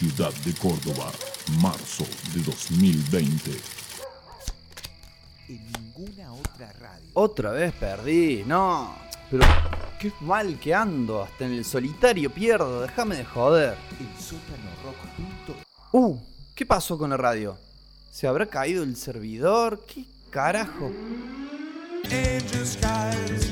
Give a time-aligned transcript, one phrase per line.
[0.00, 1.12] ciudad de Córdoba,
[1.60, 3.50] marzo de 2020.
[5.46, 7.06] En ninguna otra radio.
[7.12, 8.94] Otra vez perdí, no.
[9.30, 9.44] Pero
[10.00, 13.76] qué mal que ando, hasta en el solitario pierdo, déjame de joder.
[14.00, 14.96] El sótano rock.
[15.92, 16.18] Uh,
[16.54, 17.58] ¿qué pasó con la radio?
[18.10, 19.84] ¿Se habrá caído el servidor?
[19.86, 20.90] ¿Qué carajo?
[22.06, 23.50] Angel skies,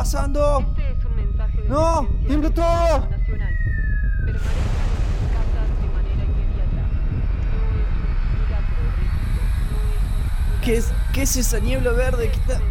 [0.00, 0.60] pasando?
[0.60, 2.08] Este es un mensaje de ¡No!
[2.26, 2.64] ¡Tiembla todo!
[2.64, 3.54] Gobierno Nacional.
[4.24, 6.82] Permanezcan en sus casas de manera inmediata.
[7.44, 10.00] No es un simulacro, repito, no es
[10.56, 12.56] un ¿Qué es, ¿Qué es esa niebla verde que está.?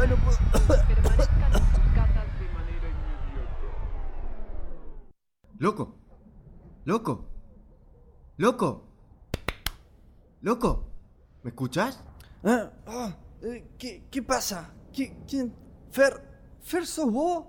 [0.00, 0.38] Ay, no puedo.
[0.86, 3.44] Permanezcan en sus casas de manera inmediata.
[5.58, 5.98] Loco.
[6.86, 7.28] Loco.
[8.38, 8.88] Loco.
[10.40, 10.70] Loco.
[11.42, 12.02] ¿Me escuchas?
[12.42, 14.79] Ah, ah, eh, ¿qué, ¿Qué pasa?
[14.92, 15.52] ¿Qué, ¿Quién?
[15.90, 16.22] ¿Fer?
[16.62, 17.44] ¿Fer sos vos?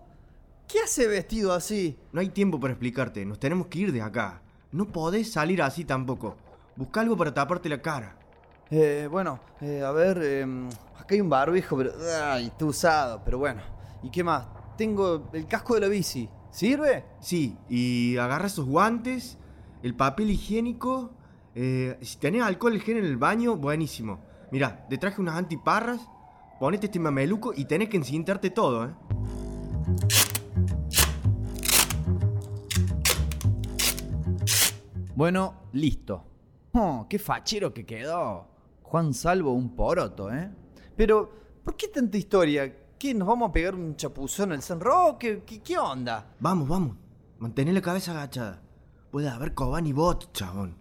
[0.68, 1.98] ¿Qué hace vestido así?
[2.14, 3.26] No hay tiempo para explicarte.
[3.26, 4.42] Nos tenemos que ir de acá.
[4.72, 6.38] No podés salir así tampoco.
[6.76, 8.18] Busca algo para taparte la cara.
[8.70, 11.92] Eh, bueno, eh, a ver, em, acá hay un barbijo, pero.
[12.24, 13.62] Ay, está usado, pero bueno.
[14.02, 14.48] ¿Y qué más?
[14.78, 16.30] Tengo el casco de la bici.
[16.52, 17.04] ¿Sirve?
[17.20, 19.38] Sí, y agarra esos guantes,
[19.84, 21.12] el papel higiénico.
[21.54, 24.20] eh, si tenés alcohol gel en el baño, buenísimo.
[24.52, 26.00] Mira, te traje unas antiparras.
[26.62, 28.94] Ponete este mameluco y tenés que encintarte todo, ¿eh?
[35.16, 36.24] Bueno, listo.
[36.74, 38.48] Oh, qué fachero que quedó.
[38.84, 40.52] Juan Salvo un poroto, ¿eh?
[40.96, 41.32] Pero,
[41.64, 42.72] ¿por qué tanta historia?
[43.00, 45.42] ¿Qué, nos vamos a pegar un chapuzón al San Roque?
[45.44, 46.36] ¿Qué, qué onda?
[46.40, 46.96] Vamos, vamos.
[47.40, 48.62] Mantén la cabeza agachada.
[49.10, 50.81] Puede haber Coban y bot, chabón.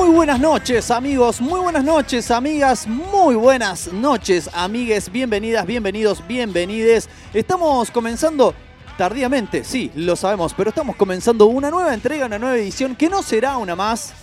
[0.00, 7.10] Muy buenas noches amigos, muy buenas noches amigas, muy buenas noches amigues, bienvenidas, bienvenidos, bienvenides.
[7.34, 8.54] Estamos comenzando
[8.96, 13.22] tardíamente, sí, lo sabemos, pero estamos comenzando una nueva entrega, una nueva edición que no
[13.22, 14.14] será una más,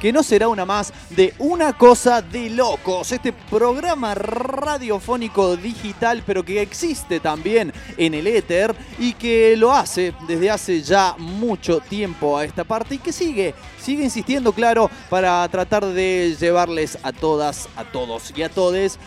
[0.00, 6.42] que no será una más de Una Cosa de Locos, este programa radiofónico digital, pero
[6.42, 12.38] que existe también en el éter y que lo hace desde hace ya mucho tiempo
[12.38, 17.68] a esta parte y que sigue, sigue insistiendo, claro, para tratar de llevarles a todas,
[17.76, 18.98] a todos y a todes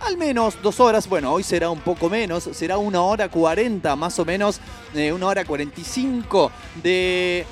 [0.00, 4.18] al menos dos horas, bueno, hoy será un poco menos, será una hora cuarenta más
[4.18, 4.60] o menos,
[4.94, 6.52] eh, una hora cuarenta y cinco
[6.82, 7.44] de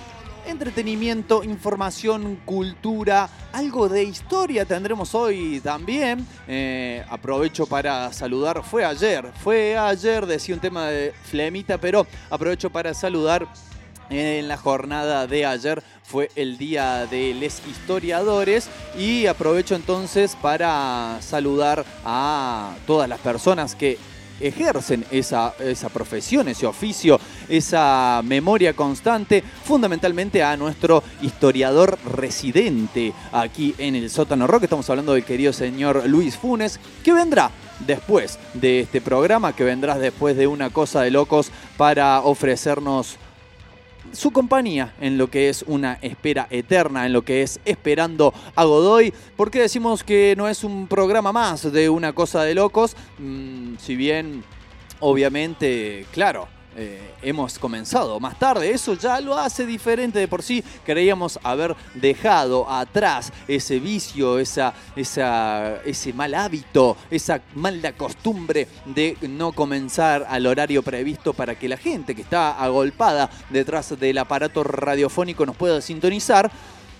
[0.47, 6.27] entretenimiento, información, cultura, algo de historia tendremos hoy también.
[6.49, 12.71] Eh, aprovecho para saludar, fue ayer, fue ayer, decía un tema de Flemita, pero aprovecho
[12.71, 13.47] para saludar
[14.11, 21.19] en la jornada de ayer fue el día de los historiadores y aprovecho entonces para
[21.21, 23.99] saludar a todas las personas que
[24.41, 27.19] ejercen esa, esa profesión, ese oficio,
[27.49, 34.65] esa memoria constante, fundamentalmente a nuestro historiador residente aquí en el sótano rock.
[34.65, 37.51] Estamos hablando del querido señor Luis Funes, que vendrá
[37.81, 43.19] después de este programa, que vendrá después de una cosa de locos para ofrecernos
[44.17, 48.65] su compañía en lo que es una espera eterna, en lo que es esperando a
[48.65, 49.13] Godoy.
[49.37, 52.97] ¿Por qué decimos que no es un programa más de una cosa de locos?
[53.19, 54.43] Mm, si bien,
[55.01, 56.56] obviamente, claro.
[56.77, 60.63] Eh, hemos comenzado más tarde, eso ya lo hace diferente de por sí.
[60.85, 69.53] Creíamos haber dejado atrás ese vicio, esa, ese mal hábito, esa mala costumbre de no
[69.53, 75.47] comenzar al horario previsto para que la gente que está agolpada detrás del aparato radiofónico
[75.47, 76.51] nos pueda sintonizar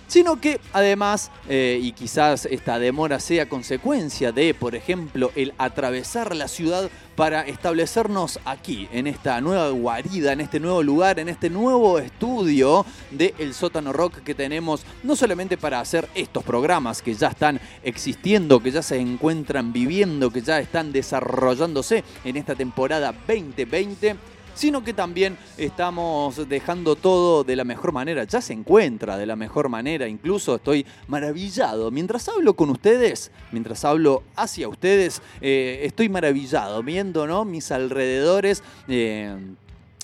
[0.07, 6.35] sino que además, eh, y quizás esta demora sea consecuencia de, por ejemplo, el atravesar
[6.35, 11.49] la ciudad para establecernos aquí, en esta nueva guarida, en este nuevo lugar, en este
[11.49, 17.15] nuevo estudio de El Sótano Rock que tenemos, no solamente para hacer estos programas que
[17.15, 23.11] ya están existiendo, que ya se encuentran viviendo, que ya están desarrollándose en esta temporada
[23.11, 24.15] 2020,
[24.57, 28.23] sino que también estamos dejando todo de la mejor manera.
[28.23, 31.91] Ya se encuentra de la mejor manera, incluso estoy maravillado.
[31.91, 37.45] Mientras hablo con ustedes, mientras hablo hacia ustedes, eh, estoy maravillado viendo ¿no?
[37.45, 38.63] mis alrededores.
[38.87, 39.35] eh,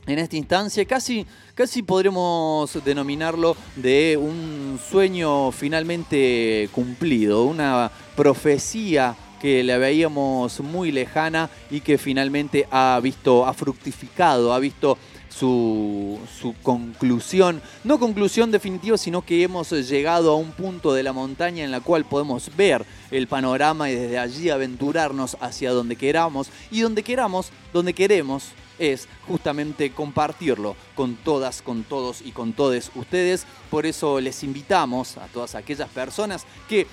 [0.06, 9.62] en esta instancia, casi, casi podremos denominarlo de un sueño finalmente cumplido, una profecía que
[9.62, 14.98] la veíamos muy lejana y que finalmente ha visto, ha fructificado, ha visto
[15.28, 21.12] su, su conclusión, no conclusión definitiva, sino que hemos llegado a un punto de la
[21.12, 26.48] montaña en la cual podemos ver el panorama y desde allí aventurarnos hacia donde queramos
[26.72, 32.92] y donde queramos, donde queremos es justamente compartirlo con todas, con todos y con todos
[32.96, 33.46] ustedes.
[33.70, 36.88] Por eso les invitamos a todas aquellas personas que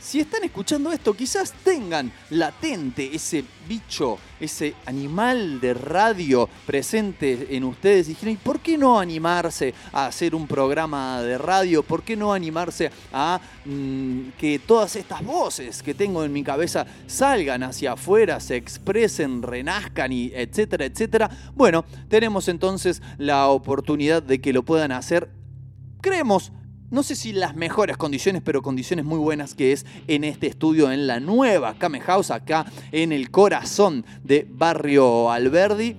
[0.00, 7.64] si están escuchando esto, quizás tengan latente ese bicho, ese animal de radio presente en
[7.64, 8.08] ustedes.
[8.08, 11.82] Y dijeron, ¿y por qué no animarse a hacer un programa de radio?
[11.82, 16.86] ¿Por qué no animarse a mm, que todas estas voces que tengo en mi cabeza
[17.06, 21.30] salgan hacia afuera, se expresen, renazcan y etcétera, etcétera?
[21.54, 25.30] Bueno, tenemos entonces la oportunidad de que lo puedan hacer.
[26.00, 26.52] Creemos
[26.90, 30.90] no sé si las mejores condiciones, pero condiciones muy buenas que es en este estudio,
[30.90, 35.96] en la nueva Kame House, acá en el corazón de Barrio Alberdi.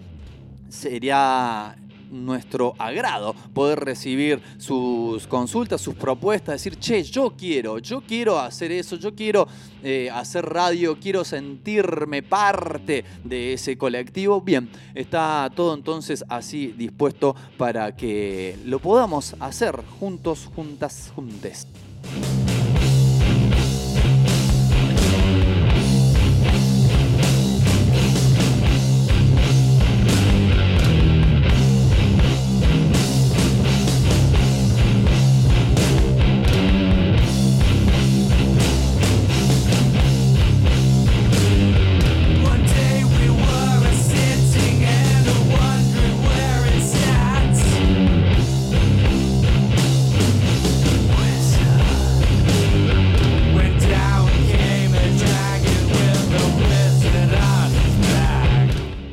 [0.69, 1.77] Sería
[2.11, 8.71] nuestro agrado poder recibir sus consultas, sus propuestas, decir, che, yo quiero, yo quiero hacer
[8.71, 9.47] eso, yo quiero
[9.83, 14.41] eh, hacer radio, quiero sentirme parte de ese colectivo.
[14.41, 21.67] Bien, está todo entonces así dispuesto para que lo podamos hacer juntos, juntas, juntes.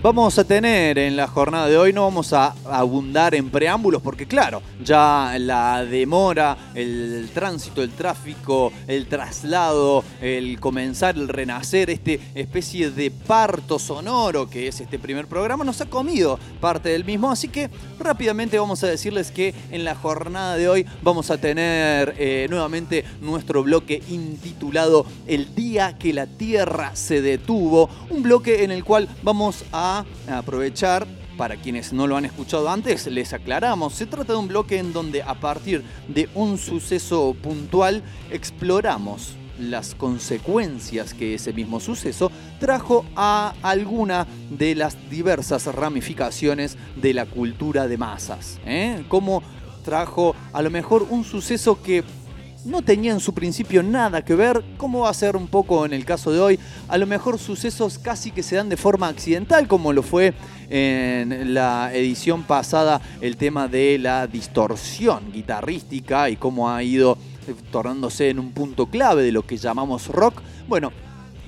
[0.09, 4.27] Vamos a tener en la jornada de hoy, no vamos a abundar en preámbulos porque
[4.27, 12.23] claro, ya la demora, el tránsito, el tráfico, el traslado, el comenzar, el renacer, este
[12.35, 17.31] especie de parto sonoro que es este primer programa, nos ha comido parte del mismo,
[17.31, 17.69] así que
[18.00, 23.05] rápidamente vamos a decirles que en la jornada de hoy vamos a tener eh, nuevamente
[23.21, 29.07] nuestro bloque intitulado El día que la Tierra se detuvo, un bloque en el cual
[29.23, 29.98] vamos a
[30.31, 34.78] aprovechar para quienes no lo han escuchado antes, les aclaramos, se trata de un bloque
[34.78, 42.31] en donde a partir de un suceso puntual exploramos las consecuencias que ese mismo suceso
[42.61, 48.59] trajo a alguna de las diversas ramificaciones de la cultura de masas.
[48.67, 49.05] ¿eh?
[49.09, 49.43] Como
[49.85, 52.05] trajo a lo mejor un suceso que
[52.65, 55.93] no tenía en su principio nada que ver, como va a ser un poco en
[55.93, 59.69] el caso de hoy, a lo mejor sucesos casi que se dan de forma accidental,
[59.69, 60.35] como lo fue
[60.71, 67.17] en la edición pasada el tema de la distorsión guitarrística y cómo ha ido
[67.71, 70.43] tornándose en un punto clave de lo que llamamos rock.
[70.69, 70.93] Bueno,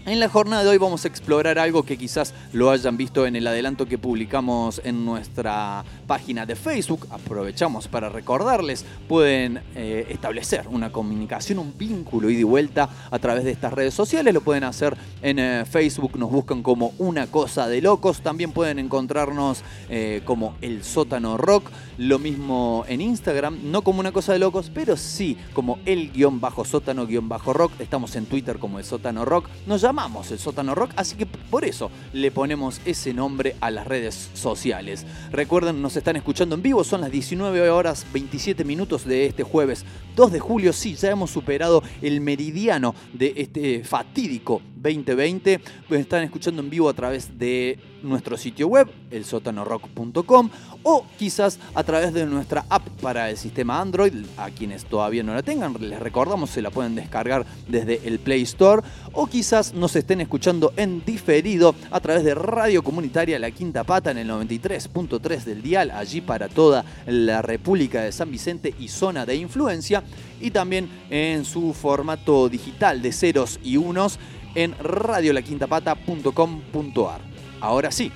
[0.06, 3.36] en la jornada de hoy vamos a explorar algo que quizás lo hayan visto en
[3.36, 7.06] el adelanto que publicamos en nuestra página de Facebook.
[7.10, 13.44] Aprovechamos para recordarles, pueden eh, establecer una comunicación, un vínculo y de vuelta a través
[13.44, 14.32] de estas redes sociales.
[14.32, 18.20] Lo pueden hacer en eh, Facebook, nos buscan como una cosa de locos.
[18.22, 21.70] También pueden encontrarnos eh, como el sótano rock.
[21.98, 26.40] Lo mismo en Instagram, no como una cosa de locos, pero sí como el guion
[26.40, 27.72] bajo sótano guion bajo rock.
[27.78, 29.48] Estamos en Twitter como el sótano rock.
[29.66, 29.82] Nos
[30.30, 35.04] el sótano rock, así que por eso le ponemos ese nombre a las redes sociales.
[35.30, 39.84] Recuerden, nos están escuchando en vivo, son las 19 horas 27 minutos de este jueves
[40.16, 40.72] 2 de julio.
[40.72, 45.60] Sí, ya hemos superado el meridiano de este fatídico 2020.
[45.88, 50.50] Pues están escuchando en vivo a través de nuestro sitio web, elsotanorock.com,
[50.82, 54.12] o quizás a través de nuestra app para el sistema Android.
[54.36, 58.42] A quienes todavía no la tengan, les recordamos, se la pueden descargar desde el Play
[58.42, 58.82] Store,
[59.12, 64.10] o quizás nos estén escuchando en diferido a través de Radio Comunitaria La Quinta Pata
[64.10, 69.26] en el 93.3 del dial, allí para toda la República de San Vicente y zona
[69.26, 70.02] de influencia,
[70.40, 74.18] y también en su formato digital de ceros y unos
[74.54, 77.20] en radiolaquintapata.com.ar.
[77.60, 78.12] Ahora sí,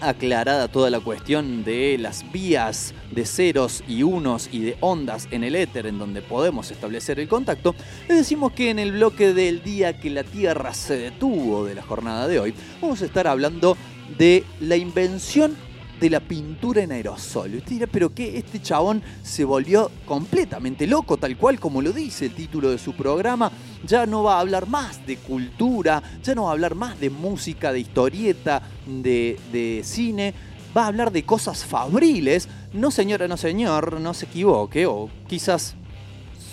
[0.00, 5.44] aclarada toda la cuestión de las vías de ceros y unos y de ondas en
[5.44, 7.74] el éter en donde podemos establecer el contacto,
[8.08, 11.82] les decimos que en el bloque del día que la Tierra se detuvo de la
[11.82, 13.76] jornada de hoy, vamos a estar hablando
[14.16, 15.56] de la invención
[16.00, 17.56] de la pintura en aerosol.
[17.56, 22.26] Usted dirá, pero qué, este chabón se volvió completamente loco, tal cual como lo dice
[22.26, 23.52] el título de su programa.
[23.86, 27.10] Ya no va a hablar más de cultura, ya no va a hablar más de
[27.10, 30.32] música, de historieta, de, de cine.
[30.76, 32.48] Va a hablar de cosas fabriles.
[32.72, 34.86] No señora, no señor, no se equivoque.
[34.86, 35.76] O quizás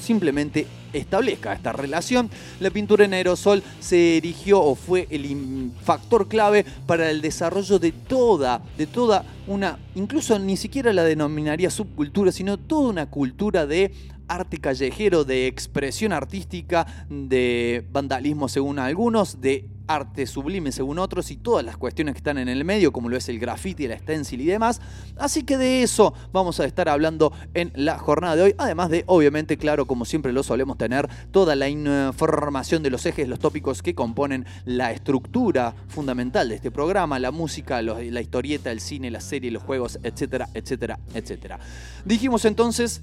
[0.08, 2.30] simplemente establezca esta relación,
[2.62, 7.92] la pintura en aerosol se erigió o fue el factor clave para el desarrollo de
[7.92, 13.92] toda, de toda una, incluso ni siquiera la denominaría subcultura, sino toda una cultura de
[14.28, 21.38] arte callejero, de expresión artística, de vandalismo según algunos, de arte sublime según otros y
[21.38, 24.42] todas las cuestiones que están en el medio, como lo es el graffiti, el stencil
[24.42, 24.82] y demás.
[25.18, 29.06] Así que de eso vamos a estar hablando en la jornada de hoy, además de,
[29.08, 33.82] obviamente, claro, como siempre lo solemos tener, toda la información de los ejes, los tópicos
[33.82, 39.10] que componen la estructura fundamental de este programa, la música, los- la historieta, el cine,
[39.10, 41.60] la serie, los juegos, etcétera, etcétera, etcétera.
[42.04, 43.02] Dijimos entonces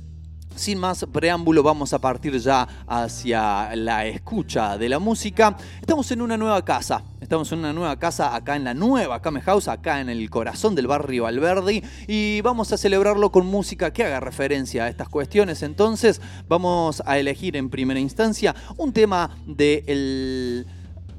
[0.56, 5.56] sin más preámbulo, vamos a partir ya hacia la escucha de la música.
[5.80, 7.02] Estamos en una nueva casa.
[7.20, 10.74] Estamos en una nueva casa acá en la nueva Kame House, acá en el corazón
[10.74, 11.82] del barrio Alberdi.
[12.06, 15.62] Y vamos a celebrarlo con música que haga referencia a estas cuestiones.
[15.62, 20.66] Entonces, vamos a elegir en primera instancia un tema de el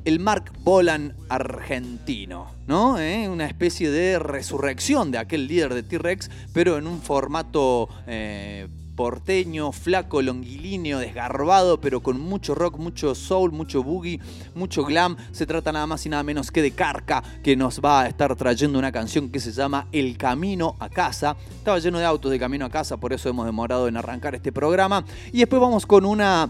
[0.06, 3.00] el Mark Bolan argentino, ¿no?
[3.00, 3.27] ¿Eh?
[3.27, 9.72] Una especie de resurrección de aquel líder de T-Rex, pero en un formato eh, porteño,
[9.72, 14.20] flaco, longilíneo, desgarbado, pero con mucho rock, mucho soul, mucho boogie,
[14.54, 15.18] mucho glam.
[15.32, 18.36] Se trata nada más y nada menos que de Carca, que nos va a estar
[18.36, 21.36] trayendo una canción que se llama El Camino a Casa.
[21.58, 24.52] Estaba lleno de autos de camino a casa, por eso hemos demorado en arrancar este
[24.52, 25.06] programa.
[25.32, 26.50] Y después vamos con una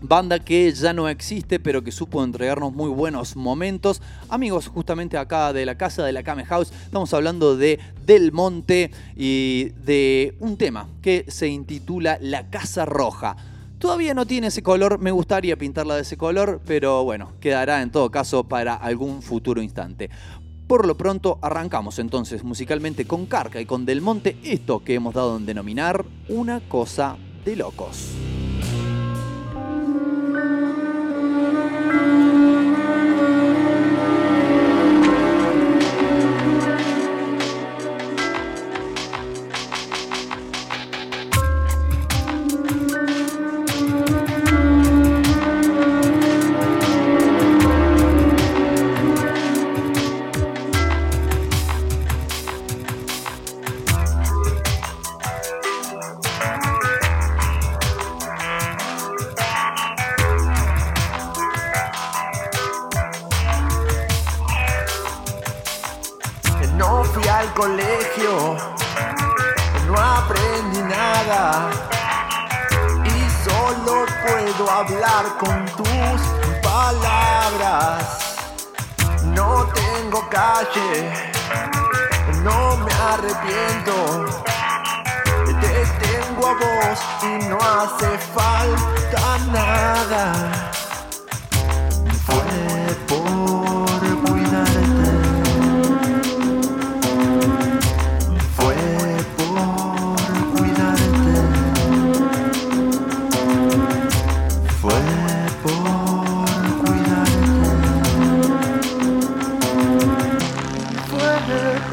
[0.00, 4.00] Banda que ya no existe, pero que supo entregarnos muy buenos momentos.
[4.28, 8.90] Amigos, justamente acá de la casa de la Kame House, estamos hablando de Del Monte
[9.16, 13.36] y de un tema que se intitula La Casa Roja.
[13.78, 17.90] Todavía no tiene ese color, me gustaría pintarla de ese color, pero bueno, quedará en
[17.90, 20.10] todo caso para algún futuro instante.
[20.66, 25.14] Por lo pronto arrancamos entonces musicalmente con Carca y con Del Monte esto que hemos
[25.14, 28.10] dado en denominar una cosa de locos.
[30.38, 30.77] remove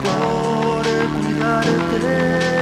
[0.06, 2.55] por cuidarte.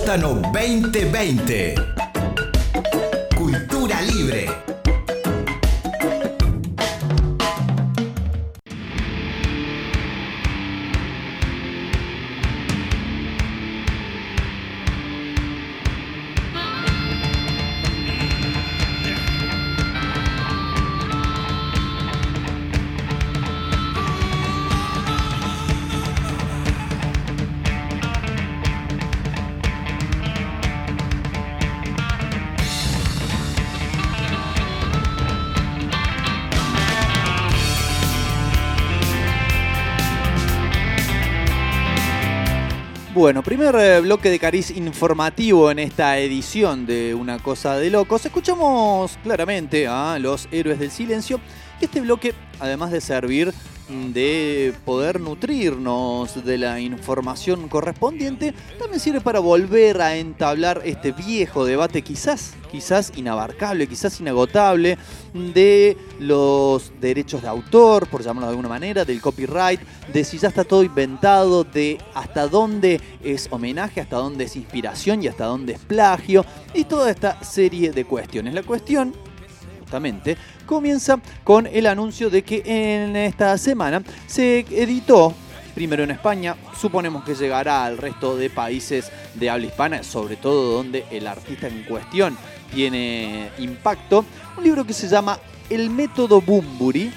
[0.00, 1.89] Sótano 2020.
[43.20, 48.24] Bueno, primer eh, bloque de cariz informativo en esta edición de Una Cosa de Locos.
[48.24, 51.38] Escuchamos claramente a los héroes del silencio
[51.82, 53.52] y este bloque, además de servir
[53.90, 61.64] de poder nutrirnos de la información correspondiente, también sirve para volver a entablar este viejo
[61.64, 64.96] debate quizás, quizás inabarcable, quizás inagotable,
[65.34, 69.80] de los derechos de autor, por llamarlo de alguna manera, del copyright,
[70.12, 75.22] de si ya está todo inventado, de hasta dónde es homenaje, hasta dónde es inspiración
[75.22, 78.54] y hasta dónde es plagio, y toda esta serie de cuestiones.
[78.54, 79.14] La cuestión
[80.66, 85.34] comienza con el anuncio de que en esta semana se editó,
[85.74, 90.76] primero en España, suponemos que llegará al resto de países de habla hispana, sobre todo
[90.76, 92.36] donde el artista en cuestión
[92.72, 94.24] tiene impacto,
[94.56, 97.10] un libro que se llama El método Bumburi,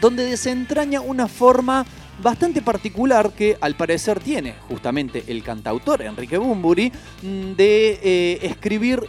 [0.00, 1.84] donde desentraña una forma
[2.22, 6.90] bastante particular que al parecer tiene justamente el cantautor Enrique Bumburi
[7.22, 9.00] mm, de eh, escribir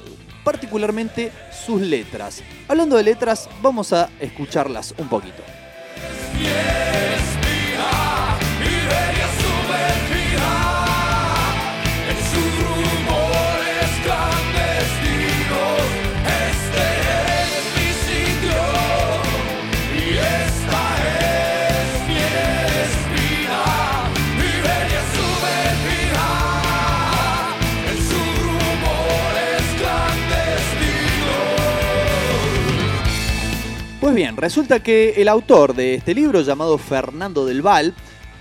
[0.47, 2.41] particularmente sus letras.
[2.69, 5.43] Hablando de letras, vamos a escucharlas un poquito.
[34.07, 37.93] Pues bien, resulta que el autor de este libro, llamado Fernando del Val,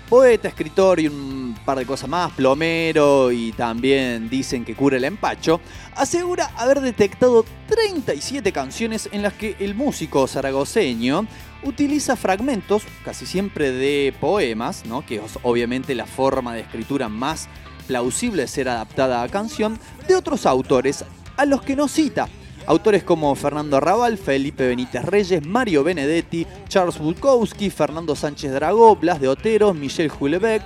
[0.07, 5.03] poeta, escritor y un par de cosas más, plomero y también dicen que cura el
[5.03, 5.59] empacho,
[5.97, 11.27] asegura haber detectado 37 canciones en las que el músico zaragoceño
[11.63, 15.05] utiliza fragmentos, casi siempre de poemas, ¿no?
[15.05, 17.49] que es obviamente la forma de escritura más
[17.87, 19.77] plausible de ser adaptada a canción,
[20.07, 21.03] de otros autores
[21.35, 22.29] a los que no cita.
[22.67, 29.21] Autores como Fernando Arrabal, Felipe Benítez Reyes, Mario Benedetti, Charles Bukowski, Fernando Sánchez Dragó, Blas
[29.21, 30.65] de Otero, Michel Houellebecq,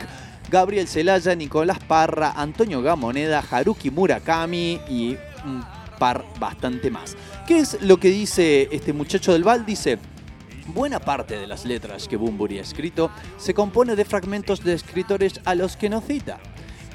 [0.50, 5.64] Gabriel Celaya, Nicolás Parra, Antonio Gamoneda, Haruki Murakami y un
[6.00, 7.16] par bastante más.
[7.46, 9.64] ¿Qué es lo que dice este muchacho del Val?
[9.64, 10.00] Dice,
[10.74, 15.40] buena parte de las letras que Bumburi ha escrito se compone de fragmentos de escritores
[15.46, 16.40] a los que no cita.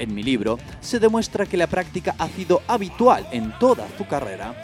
[0.00, 4.54] En mi libro se demuestra que la práctica ha sido habitual en toda su carrera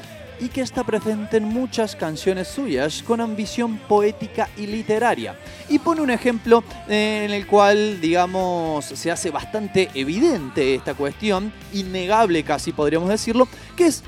[0.43, 5.39] y que está presente en muchas canciones suyas con ambición poética y literaria.
[5.69, 11.53] Y pone un ejemplo eh, en el cual, digamos, se hace bastante evidente esta cuestión,
[11.73, 14.03] innegable casi podríamos decirlo, que es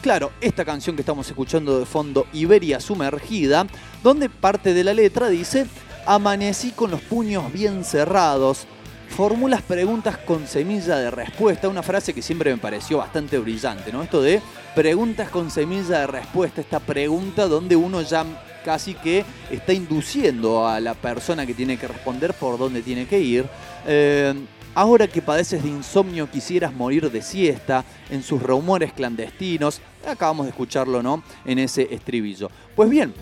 [0.00, 3.66] Claro, esta canción que estamos escuchando de fondo, Iberia Sumergida,
[4.02, 5.66] donde parte de la letra dice,
[6.06, 8.66] amanecí con los puños bien cerrados,
[9.10, 14.02] formulas preguntas con semilla de respuesta, una frase que siempre me pareció bastante brillante, ¿no?
[14.02, 14.40] Esto de
[14.74, 18.24] preguntas con semilla de respuesta, esta pregunta donde uno ya
[18.64, 23.20] casi que está induciendo a la persona que tiene que responder por dónde tiene que
[23.20, 23.46] ir.
[23.86, 24.34] Eh,
[24.74, 30.50] Ahora que padeces de insomnio quisieras morir de siesta, en sus rumores clandestinos, acabamos de
[30.50, 31.24] escucharlo, ¿no?
[31.44, 32.50] En ese estribillo.
[32.76, 33.12] Pues bien,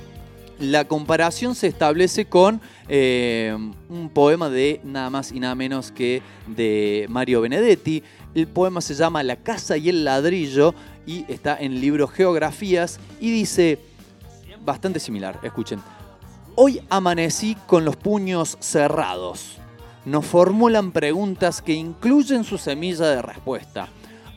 [0.59, 3.57] la comparación se establece con eh,
[3.89, 8.03] un poema de nada más y nada menos que de Mario Benedetti.
[8.35, 10.75] El poema se llama La casa y el ladrillo
[11.07, 13.79] y está en libro Geografías y dice
[14.65, 15.81] bastante similar, escuchen.
[16.55, 19.59] Hoy amanecí con los puños cerrados
[20.09, 23.89] nos formulan preguntas que incluyen su semilla de respuesta.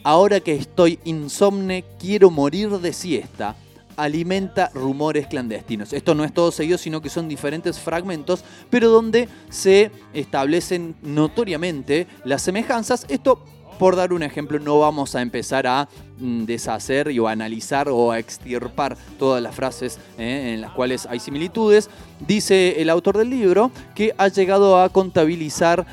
[0.04, 3.56] Ahora que estoy insomne, quiero morir de siesta.
[4.02, 5.94] Alimenta rumores clandestinos.
[5.94, 12.08] Esto no es todo seguido, sino que son diferentes fragmentos, pero donde se establecen notoriamente
[12.24, 13.06] las semejanzas.
[13.10, 13.44] Esto
[13.82, 18.12] por dar un ejemplo, no vamos a empezar a mm, deshacer o a analizar o
[18.12, 21.90] a extirpar todas las frases eh, en las cuales hay similitudes.
[22.20, 25.88] Dice el autor del libro que ha llegado a contabilizar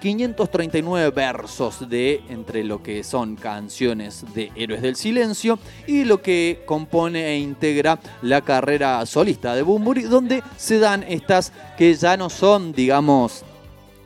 [0.00, 6.62] 539 versos de entre lo que son canciones de Héroes del Silencio y lo que
[6.66, 12.30] compone e integra la carrera solista de Bumburi, donde se dan estas que ya no
[12.30, 13.44] son, digamos,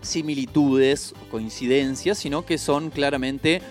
[0.02, 3.62] similitudes o coincidencias, sino que son claramente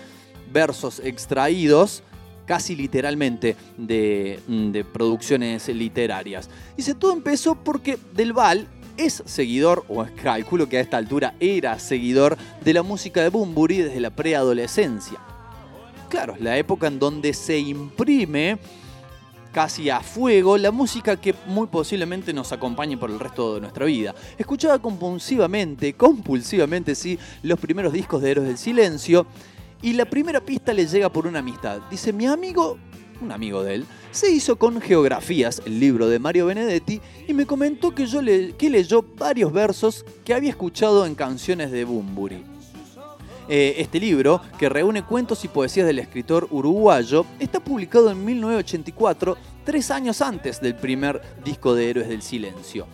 [0.50, 2.02] versos extraídos
[2.46, 6.50] casi literalmente de, de producciones literarias.
[6.76, 11.78] Dice, todo empezó porque Del Val es seguidor, o calculo que a esta altura era
[11.78, 15.18] seguidor de la música de Bumburi desde la preadolescencia.
[16.08, 18.58] Claro, es la época en donde se imprime
[19.52, 23.86] casi a fuego la música que muy posiblemente nos acompañe por el resto de nuestra
[23.86, 24.14] vida.
[24.36, 29.26] Escuchaba compulsivamente, compulsivamente sí, los primeros discos de Héroes del Silencio
[29.80, 31.80] y la primera pista le llega por una amistad.
[31.90, 32.78] Dice, mi amigo,
[33.20, 37.46] un amigo de él, se hizo con Geografías, el libro de Mario Benedetti, y me
[37.46, 42.44] comentó que, yo le, que leyó varios versos que había escuchado en canciones de Bumburi.
[43.46, 49.36] Eh, este libro, que reúne cuentos y poesías del escritor uruguayo, está publicado en 1984,
[49.64, 52.86] tres años antes del primer disco de Héroes del Silencio.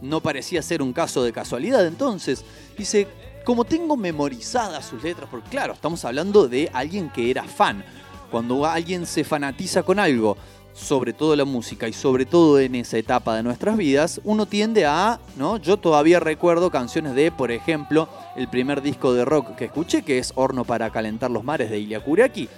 [0.00, 2.44] No parecía ser un caso de casualidad entonces.
[2.76, 3.06] Dice,
[3.44, 7.84] como tengo memorizadas sus letras, porque claro, estamos hablando de alguien que era fan.
[8.30, 10.36] Cuando alguien se fanatiza con algo,
[10.78, 14.86] sobre todo la música y sobre todo en esa etapa de nuestras vidas, uno tiende
[14.86, 15.56] a, ¿no?
[15.56, 20.18] Yo todavía recuerdo canciones de, por ejemplo, el primer disco de rock que escuché, que
[20.18, 22.48] es Horno para calentar los mares de Ilia Kuriaki.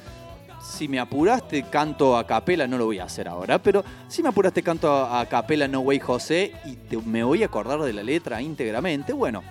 [0.63, 4.29] Si me apuraste, canto a capela, no lo voy a hacer ahora, pero si me
[4.29, 8.43] apuraste, canto a, capela No Way José y me voy a acordar de la letra
[8.43, 9.43] íntegramente, bueno,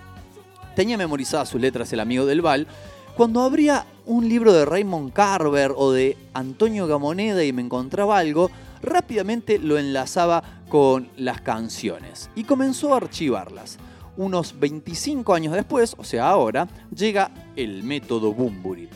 [0.76, 2.68] tenía memorizadas sus letras el amigo del Val.
[3.20, 8.50] Cuando abría un libro de Raymond Carver o de Antonio Gamoneda y me encontraba algo,
[8.80, 13.76] rápidamente lo enlazaba con las canciones y comenzó a archivarlas.
[14.16, 18.88] Unos 25 años después, o sea ahora, llega el método Bumburi.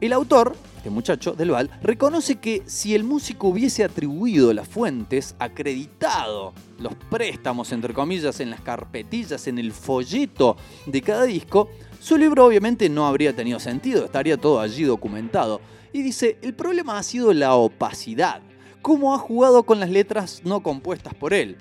[0.00, 5.34] El autor, este muchacho del Val, reconoce que si el músico hubiese atribuido las fuentes,
[5.38, 11.68] acreditado los préstamos, entre comillas, en las carpetillas, en el folleto de cada disco,
[12.00, 15.60] su libro obviamente no habría tenido sentido, estaría todo allí documentado.
[15.92, 18.40] Y dice, el problema ha sido la opacidad,
[18.80, 21.58] cómo ha jugado con las letras no compuestas por él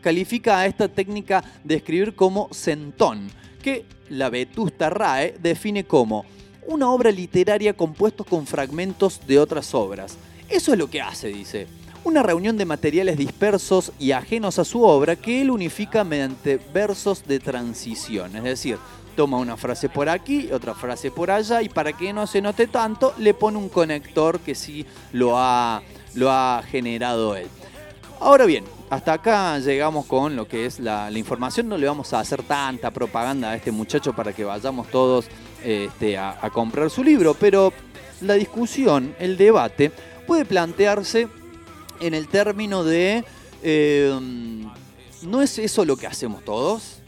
[0.00, 3.28] califica a esta técnica de escribir como centón,
[3.62, 6.24] que la vetusta RAE define como
[6.66, 10.16] una obra literaria compuesta con fragmentos de otras obras.
[10.48, 11.66] Eso es lo que hace, dice.
[12.04, 17.26] Una reunión de materiales dispersos y ajenos a su obra que él unifica mediante versos
[17.26, 18.34] de transición.
[18.36, 18.78] Es decir,
[19.16, 22.66] toma una frase por aquí, otra frase por allá y para que no se note
[22.66, 25.82] tanto, le pone un conector que sí lo ha,
[26.14, 27.48] lo ha generado él.
[28.20, 31.68] Ahora bien, hasta acá llegamos con lo que es la información.
[31.68, 35.26] No le vamos a hacer tanta propaganda a este muchacho para que vayamos todos
[35.64, 37.72] este, a, comprar su libro, pero
[38.20, 39.90] la discusión, el debate,
[40.26, 41.28] puede plantearse
[42.00, 43.24] en el término de,
[43.62, 44.18] eh,
[45.22, 47.00] ¿no es eso lo que hacemos todos?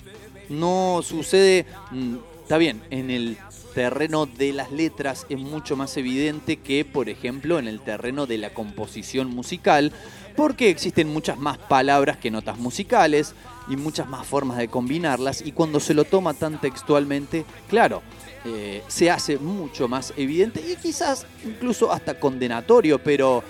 [0.49, 3.39] No sucede, mm, está bien, en el
[3.75, 8.39] terreno de las letras es mucho más evidente que, por ejemplo, en el terreno de
[8.39, 9.93] la composición musical,
[10.37, 13.35] porque existen muchas más palabras que notas musicales
[13.69, 18.03] y muchas más formas de combinarlas, y cuando se lo toma tan textualmente, claro,
[18.45, 23.43] eh, se hace mucho más evidente y quizás incluso hasta condenatorio, pero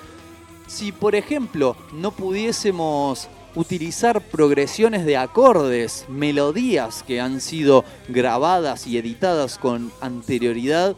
[0.67, 8.99] si por ejemplo no pudiésemos utilizar progresiones de acordes, melodías que han sido grabadas y
[8.99, 10.97] editadas con anterioridad,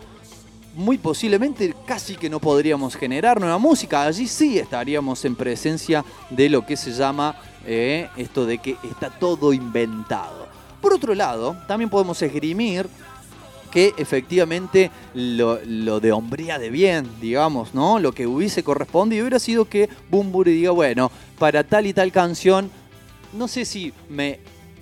[0.74, 4.04] muy posiblemente casi que no podríamos generar nueva música.
[4.04, 9.10] Allí sí estaríamos en presencia de lo que se llama eh, esto de que está
[9.10, 10.48] todo inventado.
[10.80, 12.88] Por otro lado, también podemos esgrimir
[13.72, 15.58] que efectivamente lo,
[15.98, 17.98] de hombría de bien, digamos, ¿no?
[17.98, 22.70] Lo que hubiese correspondido hubiera sido que Bumburi diga, bueno, para tal y tal canción,
[23.32, 24.40] no sé si me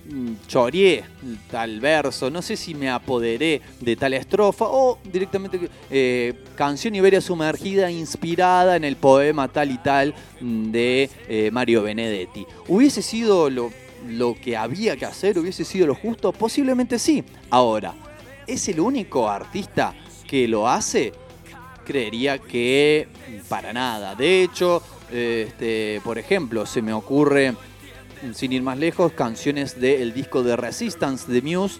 [0.09, 1.05] mm, choreé
[1.49, 7.21] tal verso, no sé si me apoderé de tal estrofa o directamente eh, canción Iberia
[7.21, 12.45] sumergida inspirada en el poema tal y tal mm, de eh, Mario Benedetti.
[12.67, 13.71] ¿Hubiese sido lo,
[14.09, 15.39] lo que había que hacer?
[15.39, 16.33] ¿Hubiese sido lo justo?
[16.33, 17.23] Posiblemente sí.
[17.49, 17.93] Ahora,
[18.51, 19.93] ¿es el único artista
[20.27, 21.13] que lo hace?
[21.85, 23.07] Creería que
[23.47, 24.13] para nada.
[24.13, 27.55] De hecho, este, por ejemplo, se me ocurre,
[28.33, 31.79] sin ir más lejos, canciones del disco de Resistance de Muse,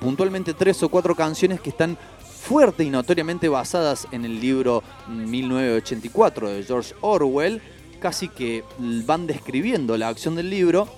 [0.00, 6.50] puntualmente tres o cuatro canciones que están fuerte y notoriamente basadas en el libro 1984
[6.50, 7.62] de George Orwell,
[8.00, 10.88] casi que van describiendo la acción del libro.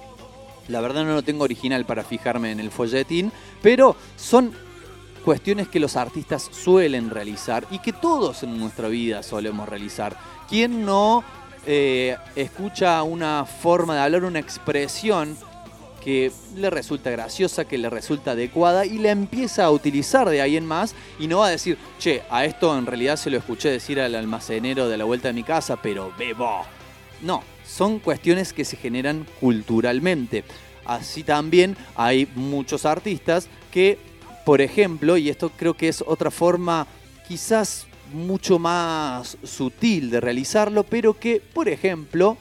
[0.69, 4.53] La verdad no lo tengo original para fijarme en el folletín, pero son
[5.25, 10.17] cuestiones que los artistas suelen realizar y que todos en nuestra vida solemos realizar.
[10.49, 11.25] ¿Quién no
[11.67, 15.37] eh, escucha una forma de hablar, una expresión
[16.03, 20.57] que le resulta graciosa, que le resulta adecuada y la empieza a utilizar de ahí
[20.57, 23.71] en más y no va a decir, che, a esto en realidad se lo escuché
[23.71, 26.63] decir al almacenero de la vuelta de mi casa, pero bebo.
[27.21, 30.45] No, son cuestiones que se generan culturalmente.
[30.85, 33.99] Así también hay muchos artistas que,
[34.45, 36.87] por ejemplo, y esto creo que es otra forma
[37.27, 42.37] quizás mucho más sutil de realizarlo, pero que, por ejemplo,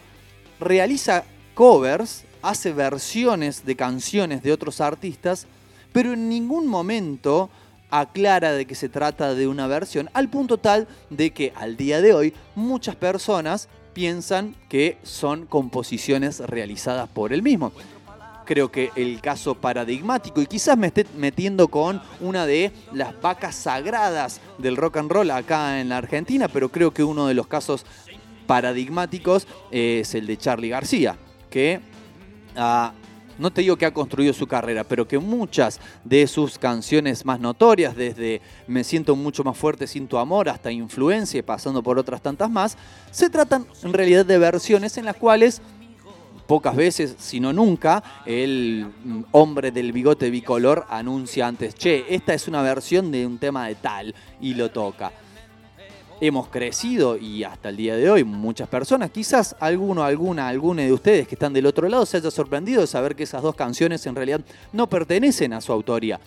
[0.60, 1.24] realiza
[1.54, 5.48] covers, hace versiones de canciones de otros artistas,
[5.94, 7.50] pero en ningún momento
[7.90, 12.02] aclara de que se trata de una versión, al punto tal de que al día
[12.02, 17.74] de hoy muchas personas piensan que son composiciones realizadas por él mismo.
[18.46, 23.56] Creo que el caso paradigmático, y quizás me esté metiendo con una de las vacas
[23.56, 27.48] sagradas del rock and roll acá en la Argentina, pero creo que uno de los
[27.48, 27.86] casos
[28.48, 31.18] paradigmáticos es el de Charlie García,
[31.50, 31.80] que
[32.56, 32.94] ah,
[33.42, 37.40] no te digo que ha construido su carrera, pero que muchas de sus canciones más
[37.40, 42.22] notorias, desde Me siento mucho más fuerte sin tu amor hasta Influencia, pasando por otras
[42.22, 42.78] tantas más,
[43.10, 45.62] se tratan en realidad de versiones en las cuales
[46.52, 48.86] pocas veces, si no nunca, el
[49.32, 53.76] hombre del bigote bicolor anuncia antes, che, esta es una versión de un tema de
[53.76, 55.14] tal, y lo toca
[56.20, 60.92] hemos crecido y hasta el día de hoy muchas personas, quizás alguno, alguna, alguna de
[60.92, 64.06] ustedes que están del otro lado se haya sorprendido de saber que esas dos canciones
[64.06, 64.42] en realidad
[64.74, 66.20] no pertenecen a su autoría.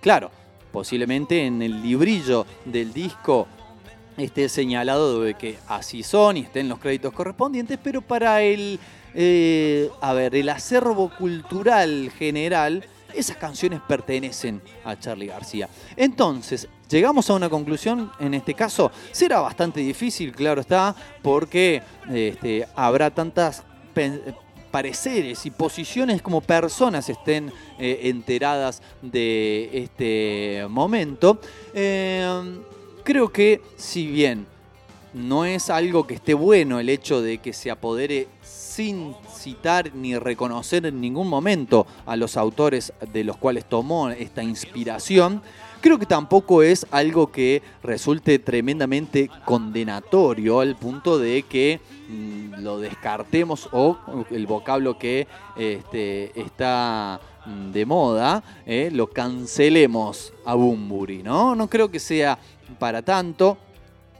[0.00, 0.30] Claro,
[0.72, 3.46] posiblemente en el librillo del disco
[4.16, 8.80] esté señalado de que así son y estén los créditos correspondientes, pero para el,
[9.16, 15.70] eh, a ver, el acervo cultural general, esas canciones pertenecen a Charlie García.
[15.96, 22.68] Entonces, llegamos a una conclusión, en este caso, será bastante difícil, claro está, porque este,
[22.76, 23.64] habrá tantas
[24.70, 31.40] pareceres y posiciones como personas estén eh, enteradas de este momento.
[31.72, 32.60] Eh,
[33.02, 34.46] creo que si bien
[35.16, 40.18] no es algo que esté bueno el hecho de que se apodere sin citar ni
[40.18, 45.40] reconocer en ningún momento a los autores de los cuales tomó esta inspiración,
[45.80, 52.78] creo que tampoco es algo que resulte tremendamente condenatorio al punto de que mm, lo
[52.78, 53.96] descartemos o
[54.30, 61.54] el vocablo que este, está mm, de moda, eh, lo cancelemos a Bumburi, ¿no?
[61.54, 62.38] No creo que sea
[62.78, 63.56] para tanto.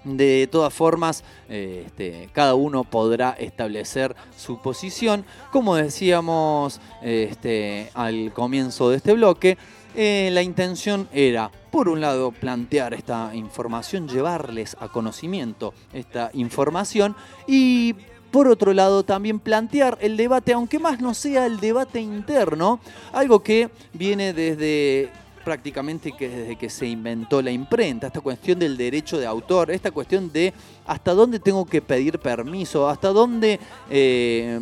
[0.06, 5.24] De todas formas, eh, este, cada uno podrá establecer su posición.
[5.50, 9.58] Como decíamos este, al comienzo de este bloque,
[9.96, 17.16] eh, la intención era, por un lado, plantear esta información, llevarles a conocimiento esta información
[17.48, 17.96] y
[18.30, 22.78] por otro lado también plantear el debate, aunque más no sea el debate interno,
[23.12, 25.10] algo que viene desde
[25.46, 29.92] prácticamente que desde que se inventó la imprenta, esta cuestión del derecho de autor, esta
[29.92, 30.52] cuestión de
[30.84, 34.58] hasta dónde tengo que pedir permiso, hasta dónde eh,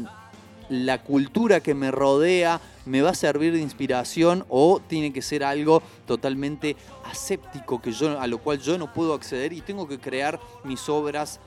[0.68, 5.42] la cultura que me rodea me va a servir de inspiración o tiene que ser
[5.42, 6.76] algo totalmente
[7.10, 10.86] aséptico que yo, a lo cual yo no puedo acceder y tengo que crear mis
[10.90, 11.40] obras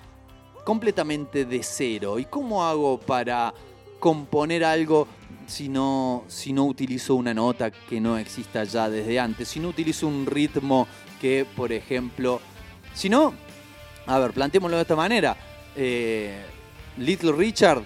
[0.66, 2.18] completamente de cero.
[2.18, 3.54] ¿Y cómo hago para
[4.00, 5.08] componer algo
[5.48, 9.48] si no, si no utilizo una nota que no exista ya desde antes?
[9.48, 10.88] Si no utilizo un ritmo
[11.20, 12.40] que, por ejemplo,
[12.94, 13.34] si no,
[14.06, 15.36] a ver, planteémoslo de esta manera.
[15.76, 16.44] eh,
[16.98, 17.84] Little Richard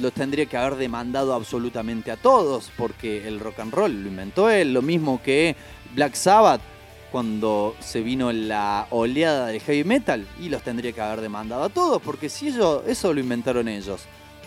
[0.00, 4.50] los tendría que haber demandado absolutamente a todos, porque el rock and roll lo inventó
[4.50, 5.54] él, lo mismo que
[5.94, 6.60] Black Sabbath
[7.12, 11.68] cuando se vino la oleada de heavy metal, y los tendría que haber demandado a
[11.68, 14.02] todos, porque si ellos, eso lo inventaron ellos.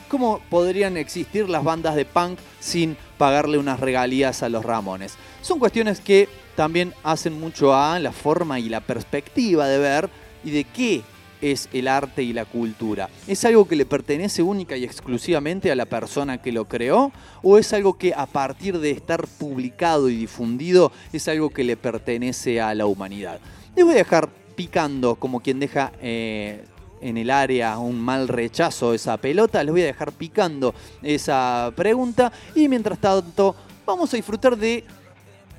[0.08, 5.16] ¿Cómo podrían existir las bandas de punk sin pagarle unas regalías a los Ramones?
[5.42, 10.10] Son cuestiones que también hacen mucho a la forma y la perspectiva de ver
[10.46, 11.04] y de qué
[11.42, 13.10] es el arte y la cultura.
[13.28, 17.12] ¿Es algo que le pertenece única y exclusivamente a la persona que lo creó?
[17.44, 21.76] ¿O es algo que a partir de estar publicado y difundido es algo que le
[21.76, 23.42] pertenece a la humanidad?
[23.76, 26.64] Les voy a dejar picando como quien deja eh,
[27.02, 32.32] en el área un mal rechazo esa pelota, les voy a dejar picando esa pregunta
[32.56, 34.84] y mientras tanto vamos a disfrutar de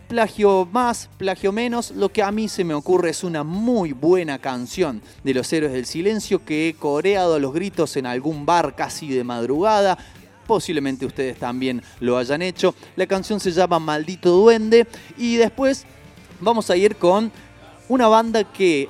[0.08, 4.38] plagio más, plagio menos, lo que a mí se me ocurre es una muy buena
[4.38, 9.08] canción de los héroes del silencio que he coreado los gritos en algún bar casi
[9.08, 9.98] de madrugada.
[10.46, 12.74] Posiblemente ustedes también lo hayan hecho.
[12.96, 14.86] La canción se llama Maldito Duende
[15.18, 15.84] y después
[16.40, 17.30] vamos a ir con
[17.88, 18.88] una banda que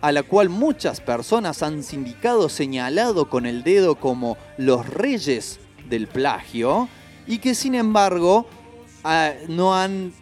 [0.00, 6.06] a la cual muchas personas han sindicado, señalado con el dedo como los reyes del
[6.06, 6.88] plagio
[7.26, 8.46] y que sin embargo
[9.04, 10.12] ah, no han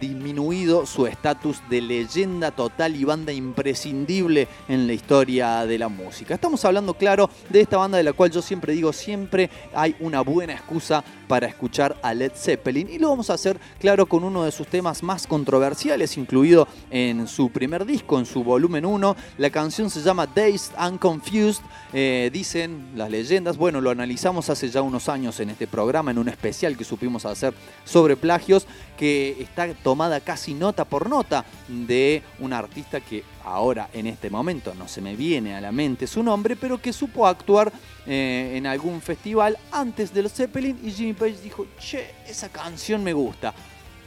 [0.00, 6.34] disminuido su estatus de leyenda total y banda imprescindible en la historia de la música.
[6.34, 10.20] Estamos hablando, claro, de esta banda de la cual yo siempre digo, siempre hay una
[10.20, 14.44] buena excusa para escuchar a Led Zeppelin y lo vamos a hacer, claro, con uno
[14.44, 19.16] de sus temas más controversiales, incluido en su primer disco, en su volumen 1.
[19.38, 21.62] La canción se llama Dazed and Confused,
[21.92, 26.18] eh, dicen las leyendas, bueno, lo analizamos hace ya unos años en este programa, en
[26.18, 27.54] un especial que supimos hacer
[27.84, 29.36] sobre plagios, que
[29.82, 35.00] tomada casi nota por nota de un artista que ahora en este momento no se
[35.00, 37.72] me viene a la mente su nombre, pero que supo actuar
[38.06, 43.02] eh, en algún festival antes de los Zeppelin y Jimmy Page dijo, che, esa canción
[43.02, 43.54] me gusta,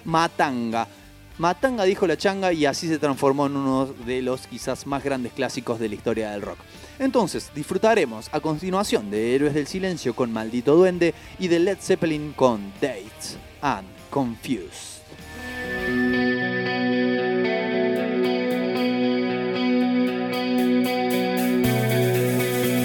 [0.06, 0.88] Matanga.
[1.38, 5.32] Matanga dijo la changa y así se transformó en uno de los quizás más grandes
[5.32, 6.60] clásicos de la historia del rock.
[7.00, 12.34] Entonces, disfrutaremos a continuación de Héroes del Silencio con Maldito Duende y de Led Zeppelin
[12.34, 14.89] con Dates and Confused.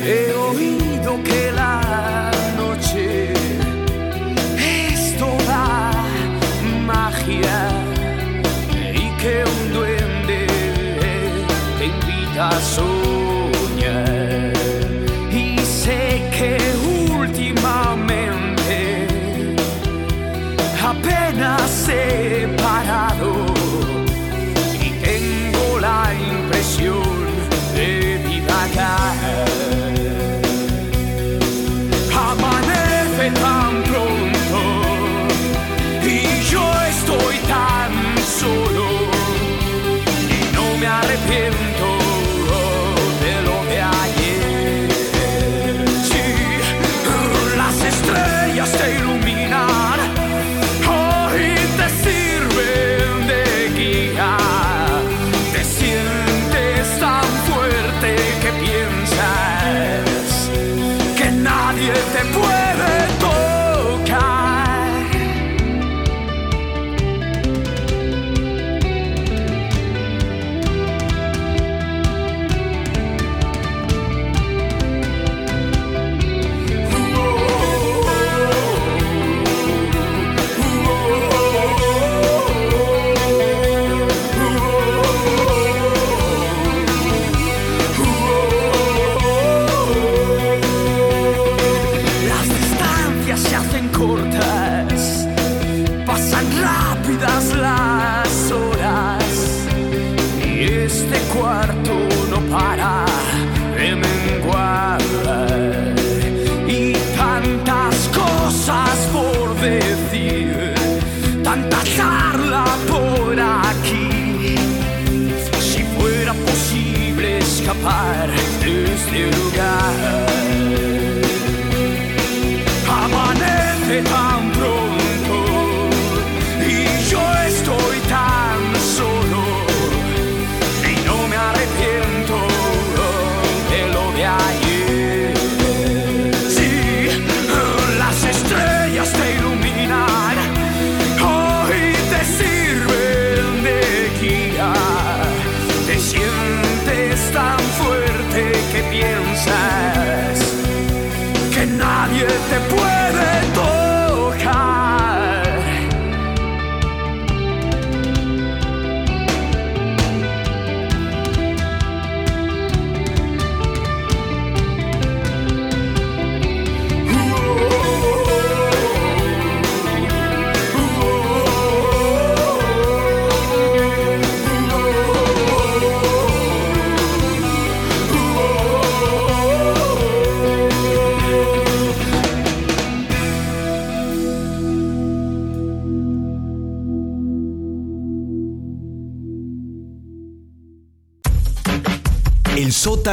[0.07, 3.33] He oído que la noche
[4.59, 5.93] es toda
[6.85, 7.71] magia
[8.93, 10.47] y que un duende
[11.79, 14.53] te invita a soñar.
[15.33, 16.59] Y sé que
[17.17, 19.07] últimamente
[20.83, 23.14] apenas he parado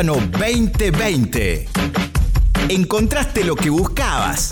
[0.01, 1.67] El sótano 2020.
[2.69, 4.51] Encontraste lo que buscabas.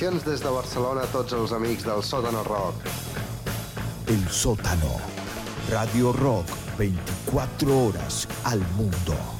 [0.00, 2.86] Salutacions des de Barcelona a tots els amics del Sòtano Rock.
[4.08, 4.94] El sótano.
[5.68, 6.56] Radio Rock.
[6.78, 9.39] 24 horas al mundo.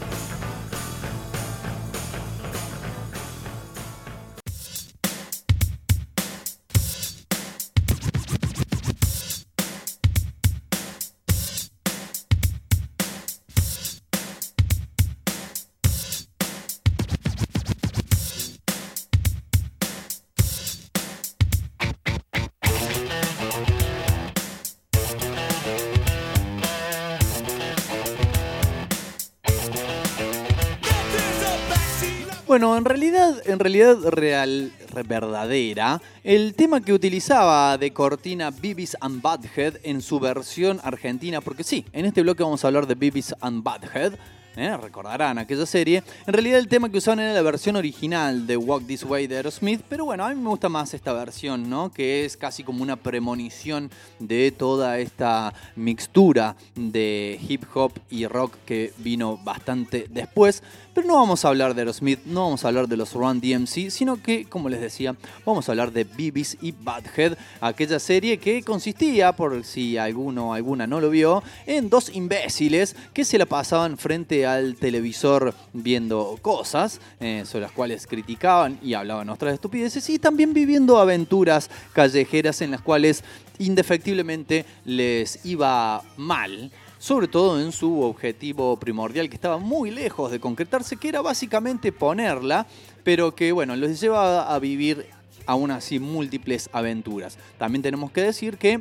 [33.53, 40.01] En realidad real, re- verdadera, el tema que utilizaba de cortina Beavis and Butthead en
[40.03, 44.13] su versión argentina, porque sí, en este bloque vamos a hablar de Beavis and Butthead.
[44.57, 44.77] ¿Eh?
[44.77, 46.03] Recordarán aquella serie.
[46.27, 49.37] En realidad el tema que usaban era la versión original de Walk This Way de
[49.37, 51.91] Aerosmith, pero bueno, a mí me gusta más esta versión, ¿no?
[51.91, 58.57] Que es casi como una premonición de toda esta mixtura de hip hop y rock
[58.65, 60.63] que vino bastante después.
[60.95, 63.91] Pero no vamos a hablar de Aerosmith, no vamos a hablar de los Run DMC,
[63.91, 65.15] sino que, como les decía,
[65.47, 70.53] vamos a hablar de Beavis y Butthead, aquella serie que consistía, por si alguno o
[70.53, 76.39] alguna no lo vio, en dos imbéciles que se la pasaban frente al televisor viendo
[76.43, 82.61] cosas eh, sobre las cuales criticaban y hablaban otras estupideces y también viviendo aventuras callejeras
[82.61, 83.25] en las cuales
[83.59, 90.39] indefectiblemente les iba mal sobre todo en su objetivo primordial que estaba muy lejos de
[90.39, 92.67] concretarse, que era básicamente ponerla,
[93.03, 95.07] pero que bueno, los lleva a vivir
[95.47, 97.39] aún así múltiples aventuras.
[97.59, 98.81] También tenemos que decir que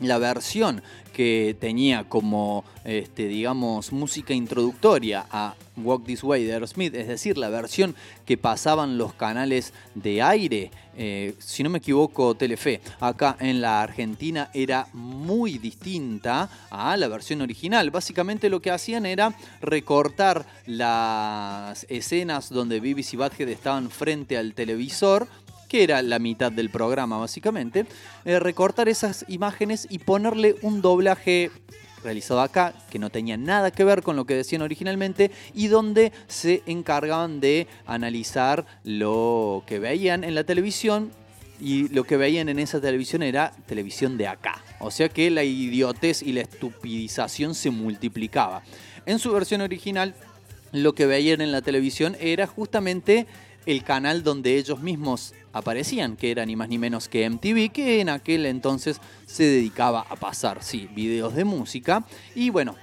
[0.00, 0.82] la versión
[1.14, 7.38] que tenía como, este, digamos, música introductoria a Walk This Way de Aerosmith, es decir,
[7.38, 7.94] la versión
[8.26, 13.82] que pasaban los canales de aire, eh, si no me equivoco, Telefe, acá en la
[13.82, 17.90] Argentina era muy distinta a la versión original.
[17.90, 24.54] Básicamente lo que hacían era recortar las escenas donde Beavis y Butthead estaban frente al
[24.54, 25.28] televisor,
[25.74, 27.84] que era la mitad del programa básicamente,
[28.24, 31.50] eh, recortar esas imágenes y ponerle un doblaje
[32.04, 36.12] realizado acá, que no tenía nada que ver con lo que decían originalmente, y donde
[36.28, 41.10] se encargaban de analizar lo que veían en la televisión,
[41.60, 44.62] y lo que veían en esa televisión era televisión de acá.
[44.78, 48.62] O sea que la idiotez y la estupidización se multiplicaba.
[49.06, 50.14] En su versión original,
[50.70, 53.26] lo que veían en la televisión era justamente
[53.66, 58.00] el canal donde ellos mismos aparecían, que era ni más ni menos que MTV, que
[58.00, 62.74] en aquel entonces se dedicaba a pasar, sí, videos de música, y bueno,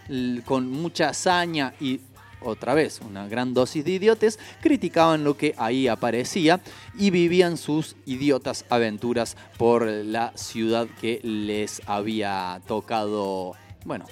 [0.45, 1.99] con mucha hazaña y
[2.41, 6.59] otra vez una gran dosis de idiotes, criticaban lo que ahí aparecía
[6.97, 13.53] y vivían sus idiotas aventuras por la ciudad que les había tocado,
[13.85, 14.05] bueno,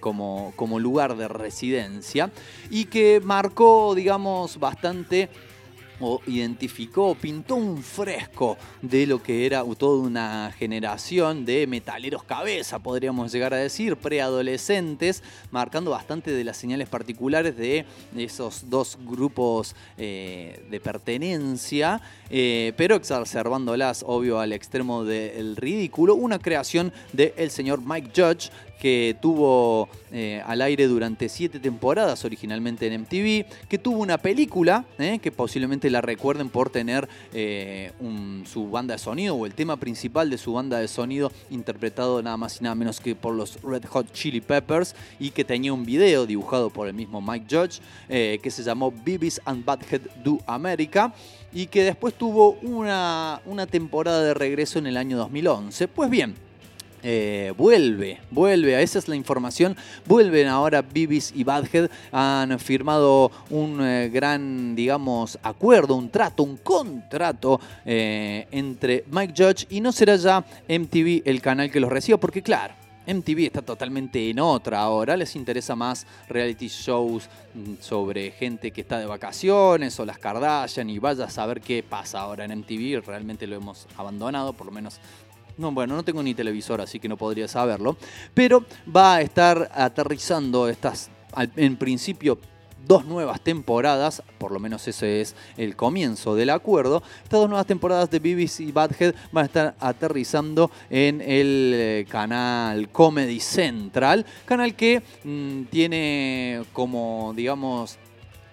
[0.00, 2.30] como, como lugar de residencia
[2.70, 5.28] y que marcó, digamos, bastante
[6.00, 12.78] o identificó, pintó un fresco de lo que era toda una generación de metaleros cabeza,
[12.78, 17.84] podríamos llegar a decir, preadolescentes, marcando bastante de las señales particulares de
[18.16, 26.14] esos dos grupos eh, de pertenencia, eh, pero exacerbándolas, obvio, al extremo del ridículo.
[26.14, 28.50] Una creación del señor Mike Judge,
[28.84, 34.84] que tuvo eh, al aire durante siete temporadas originalmente en MTV, que tuvo una película,
[34.98, 37.92] eh, que posiblemente la recuerden por tener eh,
[38.44, 42.36] su banda de sonido o el tema principal de su banda de sonido interpretado nada
[42.36, 45.86] más y nada menos que por los Red Hot Chili Peppers y que tenía un
[45.86, 51.14] video dibujado por el mismo Mike Judge que se llamó Beavis and Butthead Do America
[51.54, 55.88] y que después tuvo una, una temporada de regreso en el año 2011.
[55.88, 56.34] Pues bien,
[57.06, 59.76] eh, vuelve, vuelve, esa es la información.
[60.06, 61.90] Vuelven ahora Bibis y Badhead.
[62.10, 69.66] Han firmado un eh, gran, digamos, acuerdo, un trato, un contrato eh, entre Mike Judge
[69.68, 72.74] y no será ya MTV el canal que los reciba, porque claro.
[73.06, 78.80] MTV está totalmente en otra ahora, les interesa más reality shows mm, sobre gente que
[78.80, 83.04] está de vacaciones o las Kardashian y vaya a saber qué pasa ahora en MTV,
[83.04, 85.00] realmente lo hemos abandonado, por lo menos
[85.56, 87.96] no, bueno, no tengo ni televisor, así que no podría saberlo.
[88.32, 91.10] Pero va a estar aterrizando estas,
[91.56, 92.38] en principio,
[92.86, 97.02] dos nuevas temporadas, por lo menos ese es el comienzo del acuerdo.
[97.22, 102.90] Estas dos nuevas temporadas de BBC Badhead van a estar aterrizando en el eh, canal
[102.90, 107.98] Comedy Central, canal que mm, tiene como, digamos,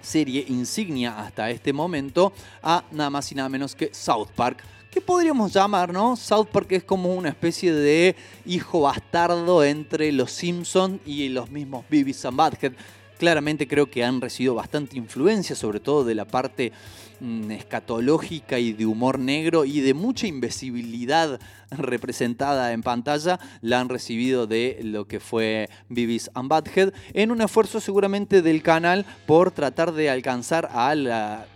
[0.01, 2.33] serie insignia hasta este momento
[2.63, 4.63] a nada más y nada menos que South Park.
[4.91, 6.17] ¿Qué podríamos llamar, no?
[6.17, 8.13] South Park es como una especie de
[8.45, 12.73] hijo bastardo entre los Simpsons y los mismos Beavis and Butthead.
[13.17, 16.73] Claramente creo que han recibido bastante influencia, sobre todo de la parte
[17.21, 21.39] mm, escatológica y de humor negro y de mucha invisibilidad
[21.71, 27.39] representada en pantalla, la han recibido de lo que fue Beavis and Butthead, en un
[27.39, 31.47] esfuerzo seguramente del canal por tratar de alcanzar a la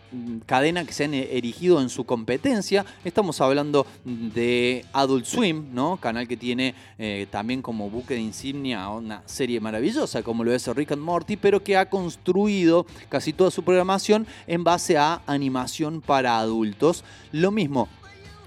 [0.45, 2.85] cadena que se han erigido en su competencia.
[3.03, 5.97] Estamos hablando de Adult Swim, ¿no?
[5.97, 10.67] Canal que tiene eh, también como buque de insignia una serie maravillosa como lo es
[10.67, 16.01] Rick and Morty, pero que ha construido casi toda su programación en base a animación
[16.01, 17.03] para adultos.
[17.31, 17.87] Lo mismo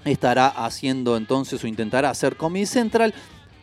[0.05, 3.13] estará haciendo entonces o intentará hacer Comedy Central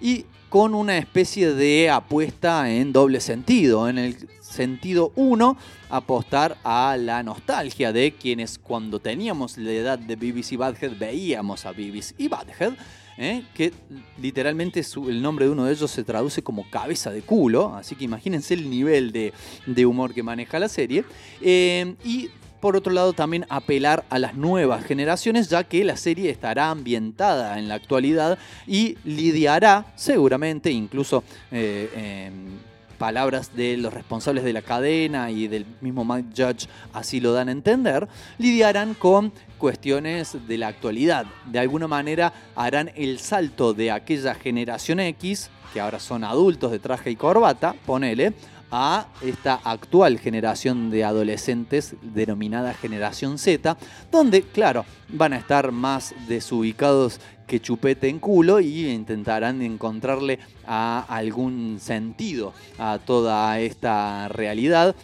[0.01, 3.89] y con una especie de apuesta en doble sentido.
[3.89, 5.57] En el sentido 1,
[5.91, 11.73] apostar a la nostalgia de quienes cuando teníamos la edad de BBC Badhead veíamos a
[11.73, 12.75] BBC y Badhead.
[13.19, 13.45] ¿eh?
[13.55, 13.73] que
[14.21, 18.05] literalmente el nombre de uno de ellos se traduce como cabeza de culo, así que
[18.05, 19.33] imagínense el nivel de,
[19.65, 21.05] de humor que maneja la serie.
[21.41, 22.29] Eh, y
[22.67, 27.61] por otro lado también apelar a las nuevas generaciones, ya que la serie estará ambientada
[27.61, 32.59] en la actualidad y lidiará seguramente, incluso eh, em,
[32.99, 37.51] palabras de los responsables de la cadena y del mismo Mike Judge así lo dan
[37.51, 38.09] a entender,
[38.39, 41.25] lidiarán con cuestiones de la actualidad.
[41.45, 46.81] De alguna manera harán el salto de aquella generación X, que ahora son adultos de
[46.81, 48.33] traje y corbata, ponele,
[48.71, 53.77] a esta actual generación de adolescentes denominada generación Z,
[54.11, 61.05] donde, claro, van a estar más desubicados que chupete en culo y intentarán encontrarle a
[61.09, 64.97] algún sentido a toda esta realidad.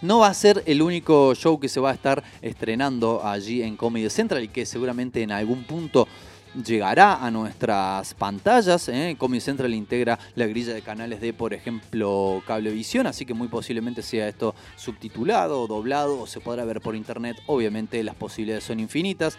[0.00, 3.76] No va a ser el único show que se va a estar estrenando allí en
[3.76, 6.08] Comedy Central y que seguramente en algún punto
[6.54, 8.88] llegará a nuestras pantallas.
[8.88, 9.14] ¿eh?
[9.18, 14.02] Comedy Central integra la grilla de canales de, por ejemplo, Cablevisión, así que muy posiblemente
[14.02, 17.36] sea esto subtitulado doblado o se podrá ver por internet.
[17.46, 19.36] Obviamente las posibilidades son infinitas.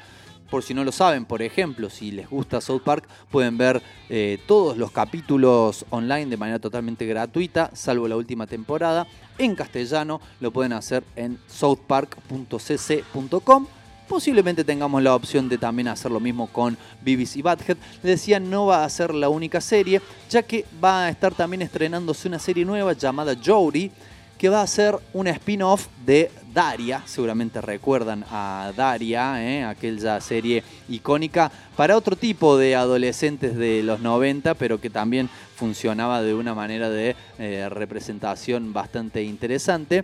[0.49, 4.38] Por si no lo saben, por ejemplo, si les gusta South Park, pueden ver eh,
[4.45, 9.07] todos los capítulos online de manera totalmente gratuita, salvo la última temporada.
[9.39, 13.68] En castellano lo pueden hacer en southpark.cc.com.
[14.08, 17.78] Posiblemente tengamos la opción de también hacer lo mismo con BBC Badhead.
[18.04, 21.62] Les decía, no va a ser la única serie, ya que va a estar también
[21.62, 23.91] estrenándose una serie nueva llamada Jodie,
[24.38, 27.01] que va a ser un spin-off de Daria.
[27.06, 29.64] Seguramente recuerdan a Daria, ¿eh?
[29.64, 36.22] aquella serie icónica para otro tipo de adolescentes de los 90, pero que también funcionaba
[36.22, 40.04] de una manera de eh, representación bastante interesante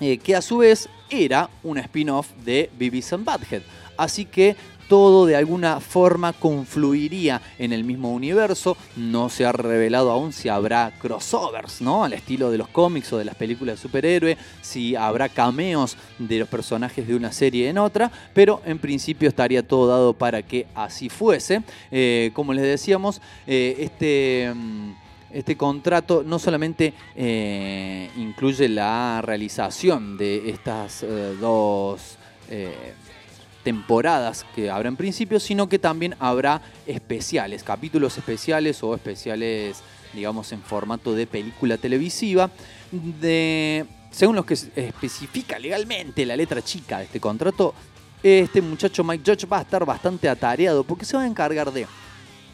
[0.00, 3.62] eh, que a su vez era un spin-off de Beavis and Butthead.
[3.96, 4.56] Así que
[4.92, 8.76] todo de alguna forma confluiría en el mismo universo.
[8.94, 12.04] No se ha revelado aún si habrá crossovers, ¿no?
[12.04, 16.40] Al estilo de los cómics o de las películas de superhéroe, si habrá cameos de
[16.40, 20.66] los personajes de una serie en otra, pero en principio estaría todo dado para que
[20.74, 21.62] así fuese.
[21.90, 24.52] Eh, como les decíamos, eh, este.
[25.32, 32.16] Este contrato no solamente eh, incluye la realización de estas eh, dos
[32.50, 32.94] eh,
[33.62, 40.52] temporadas que habrá en principio, sino que también habrá especiales, capítulos especiales o especiales, digamos,
[40.52, 42.50] en formato de película televisiva,
[42.90, 47.74] de, según lo que especifica legalmente la letra chica de este contrato,
[48.22, 51.86] este muchacho Mike Judge va a estar bastante atareado porque se va a encargar de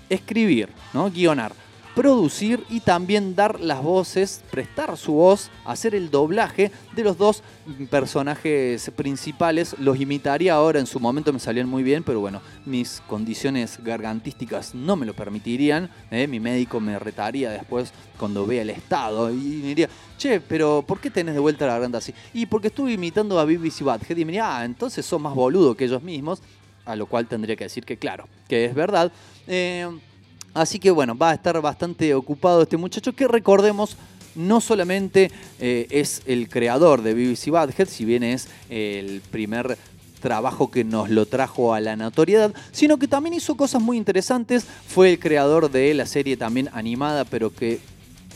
[0.09, 1.11] escribir, ¿no?
[1.11, 1.53] guionar,
[1.99, 7.43] producir y también dar las voces, prestar su voz, hacer el doblaje de los dos
[7.91, 9.75] personajes principales.
[9.81, 14.77] Los imitaría ahora, en su momento me salían muy bien, pero bueno, mis condiciones gargantísticas
[14.77, 15.91] no me lo permitirían.
[16.13, 16.29] ¿eh?
[16.29, 21.01] Mi médico me retaría después cuando vea el estado y me diría, che, pero ¿por
[21.01, 22.15] qué tenés de vuelta la garganta así?
[22.33, 25.75] Y porque estuve imitando a BBC Badhead y me diría, ah, entonces sos más boludo
[25.75, 26.43] que ellos mismos.
[26.85, 29.13] A lo cual tendría que decir que claro, que es verdad.
[29.49, 29.91] Eh,
[30.59, 33.97] Así que bueno, va a estar bastante ocupado este muchacho que recordemos
[34.35, 35.31] no solamente
[35.61, 39.79] eh, es el creador de BBC Badhead, si bien es el primer
[40.21, 44.67] trabajo que nos lo trajo a la notoriedad, sino que también hizo cosas muy interesantes.
[44.89, 47.79] Fue el creador de la serie también animada, pero que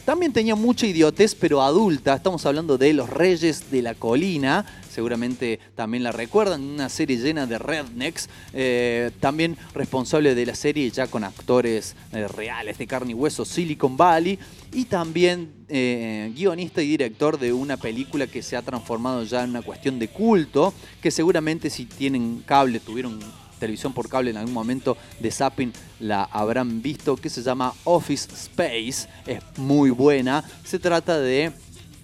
[0.05, 2.15] también tenía mucha idiotez, pero adulta.
[2.15, 4.67] Estamos hablando de Los Reyes de la Colina.
[4.91, 8.29] Seguramente también la recuerdan, una serie llena de rednecks.
[8.53, 13.45] eh, también responsable de la serie ya con actores eh, reales de carne y hueso,
[13.45, 14.39] Silicon Valley.
[14.73, 19.51] Y también eh, guionista y director de una película que se ha transformado ya en
[19.51, 23.21] una cuestión de culto, que seguramente si tienen cable, tuvieron
[23.63, 28.29] televisión por cable en algún momento de Zapping la habrán visto, que se llama Office
[28.35, 29.09] Space.
[29.25, 30.43] Es muy buena.
[30.65, 31.53] Se trata de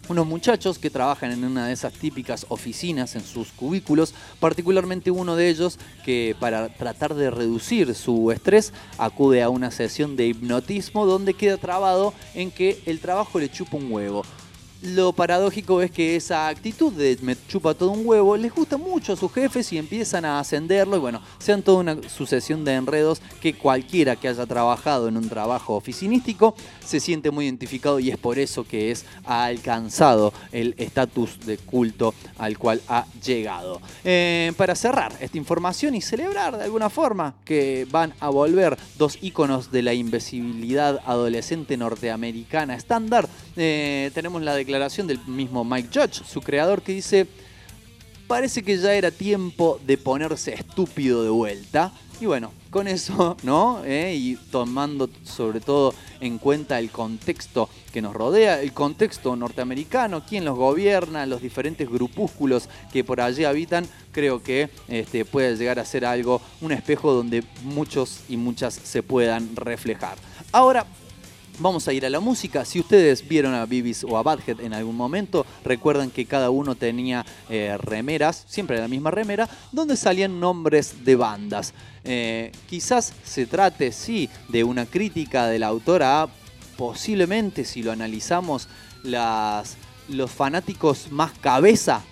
[0.08, 5.34] unos muchachos que trabajan en una de esas típicas oficinas en sus cubículos, particularmente uno
[5.34, 11.06] de ellos que para tratar de reducir su estrés acude a una sesión de hipnotismo
[11.06, 14.22] donde queda trabado en que el trabajo le chupa un huevo.
[14.80, 19.12] Lo paradójico es que esa actitud de me chupa todo un huevo les gusta mucho
[19.12, 23.20] a sus jefes y empiezan a ascenderlo y bueno, sean toda una sucesión de enredos
[23.40, 26.54] que cualquiera que haya trabajado en un trabajo oficinístico
[26.84, 31.58] se siente muy identificado y es por eso que es ha alcanzado el estatus de
[31.58, 33.80] culto al cual ha llegado.
[34.04, 39.18] Eh, para cerrar esta información y celebrar de alguna forma que van a volver dos
[39.22, 46.22] íconos de la invisibilidad adolescente norteamericana estándar, eh, tenemos la declaración del mismo Mike Judge,
[46.30, 47.26] su creador, que dice,
[48.26, 51.90] parece que ya era tiempo de ponerse estúpido de vuelta.
[52.20, 53.82] Y bueno, con eso, ¿no?
[53.86, 60.22] Eh, y tomando sobre todo en cuenta el contexto que nos rodea, el contexto norteamericano,
[60.28, 65.78] quién los gobierna, los diferentes grupúsculos que por allí habitan, creo que este, puede llegar
[65.78, 70.18] a ser algo, un espejo donde muchos y muchas se puedan reflejar.
[70.52, 70.84] Ahora,
[71.60, 72.64] Vamos a ir a la música.
[72.64, 76.76] Si ustedes vieron a Bibis o a Badhead en algún momento, recuerdan que cada uno
[76.76, 81.74] tenía eh, remeras, siempre la misma remera, donde salían nombres de bandas.
[82.04, 86.28] Eh, quizás se trate, sí, de una crítica del autor a
[86.76, 88.68] posiblemente, si lo analizamos,
[89.02, 92.04] los fanáticos más cabeza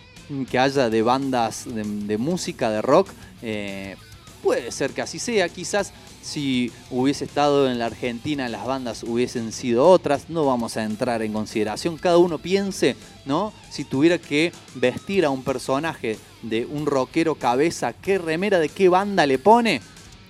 [0.51, 3.11] que haya de bandas de, de música, de rock.
[3.43, 3.95] eh,
[4.43, 5.93] puede ser que así sea, quizás
[6.27, 11.23] si hubiese estado en la Argentina las bandas hubiesen sido otras, no vamos a entrar
[11.23, 13.53] en consideración, cada uno piense, ¿no?
[13.71, 18.89] Si tuviera que vestir a un personaje de un rockero cabeza, ¿qué remera de qué
[18.89, 19.81] banda le pone?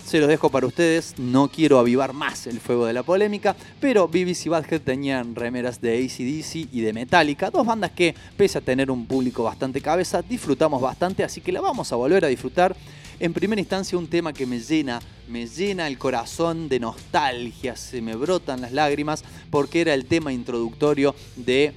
[0.05, 4.07] Se los dejo para ustedes, no quiero avivar más el fuego de la polémica, pero
[4.07, 8.90] BBC Badhead tenían remeras de ACDC y de Metallica, dos bandas que, pese a tener
[8.90, 12.76] un público bastante cabeza, disfrutamos bastante, así que la vamos a volver a disfrutar.
[13.19, 18.03] En primera instancia, un tema que me llena, me llena el corazón de nostalgia, se
[18.03, 21.73] me brotan las lágrimas, porque era el tema introductorio de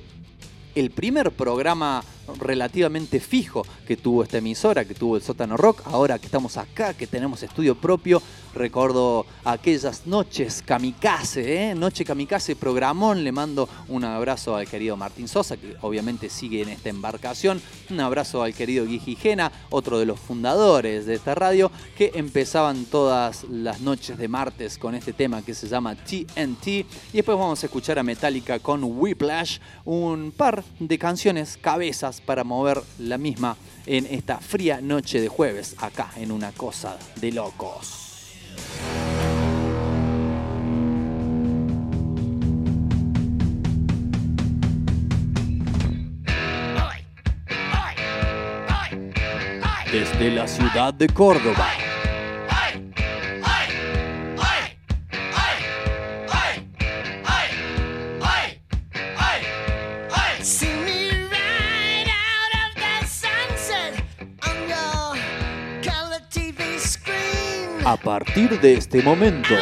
[0.75, 2.03] el primer programa
[2.37, 5.81] relativamente fijo que tuvo esta emisora, que tuvo el Sótano Rock.
[5.85, 8.21] Ahora que estamos acá, que tenemos estudio propio,
[8.53, 11.75] recuerdo aquellas noches kamikaze, ¿eh?
[11.75, 13.23] Noche kamikaze programón.
[13.23, 17.61] Le mando un abrazo al querido Martín Sosa, que obviamente sigue en esta embarcación.
[17.89, 22.85] Un abrazo al querido Guy Gijena, otro de los fundadores de esta radio, que empezaban
[22.85, 26.67] todas las noches de martes con este tema que se llama TNT.
[26.67, 32.43] Y después vamos a escuchar a Metallica con Whiplash, un par de canciones cabezas para
[32.43, 37.95] mover la misma en esta fría noche de jueves, acá en una cosa de locos.
[49.91, 51.88] Desde la ciudad de Córdoba.
[67.89, 69.55] A partir de este momento,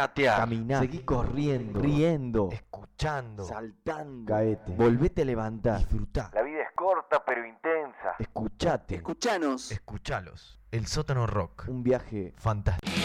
[0.00, 0.38] gatear.
[0.40, 0.80] Caminá.
[0.80, 1.80] Seguí corriendo.
[1.80, 3.44] riendo, Escuchando.
[3.44, 4.72] saltando, Caete.
[4.74, 6.30] volvete a levantar, Disfrutá.
[6.34, 8.14] La vida es corta pero intensa.
[8.18, 9.70] escuchate, Escuchanos.
[9.72, 10.60] Escuchalos.
[10.70, 11.64] El sótano rock.
[11.68, 12.97] un viaje Fantástico.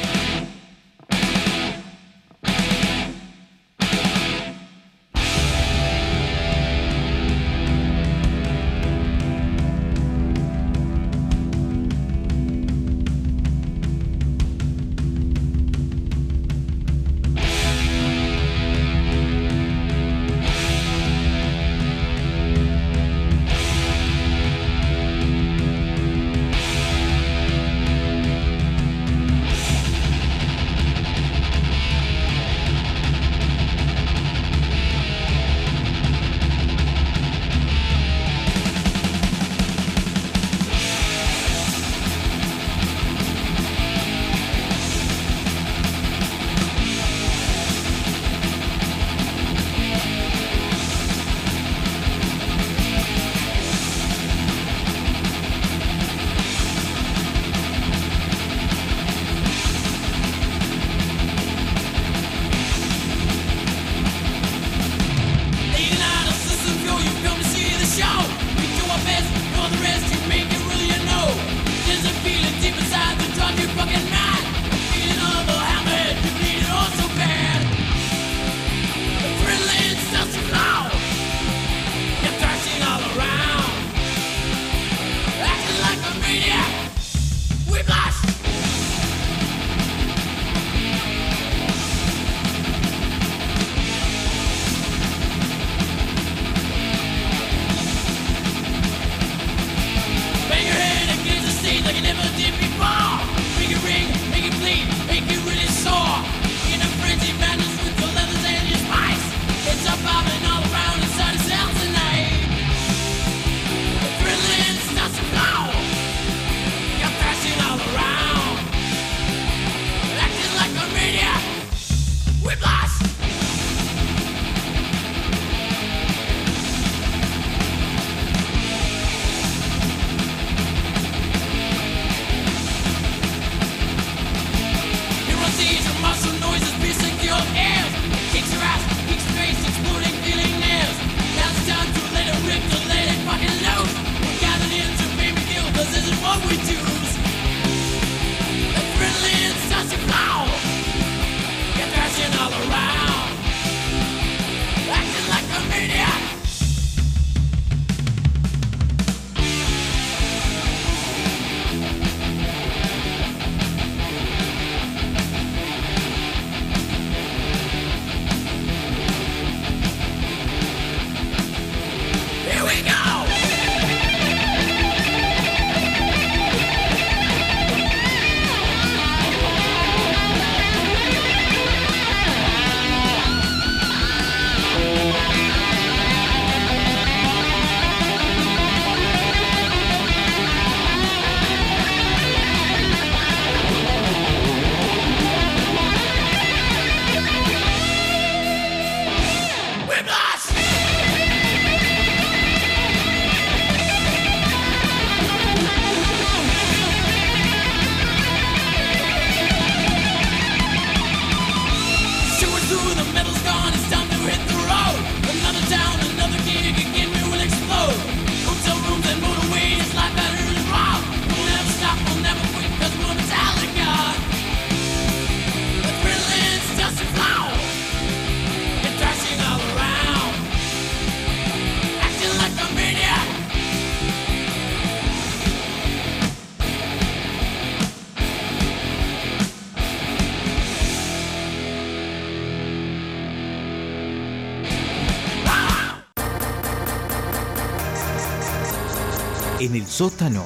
[249.93, 250.43] Sótano.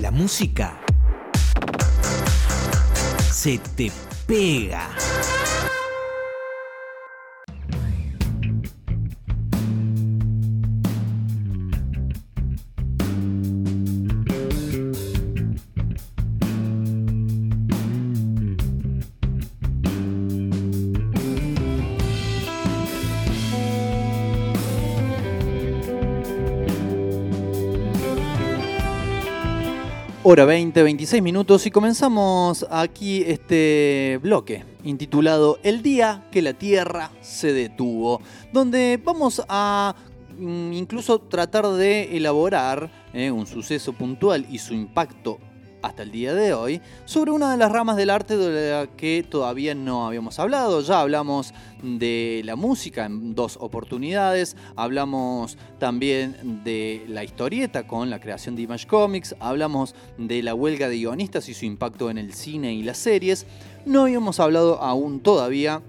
[0.00, 0.76] La música
[3.30, 3.92] se te
[4.26, 4.88] pega.
[30.32, 37.10] Hora 20, 26 minutos y comenzamos aquí este bloque intitulado El día que la Tierra
[37.20, 39.96] se detuvo, donde vamos a
[40.38, 45.40] mm, incluso tratar de elaborar eh, un suceso puntual y su impacto
[45.82, 49.24] hasta el día de hoy sobre una de las ramas del arte de la que
[49.28, 50.80] todavía no habíamos hablado.
[50.80, 58.20] Ya hablamos de la música en dos oportunidades, hablamos también de la historieta con la
[58.20, 62.34] creación de Image Comics, hablamos de la huelga de guionistas y su impacto en el
[62.34, 63.46] cine y las series.
[63.86, 65.82] No habíamos hablado aún todavía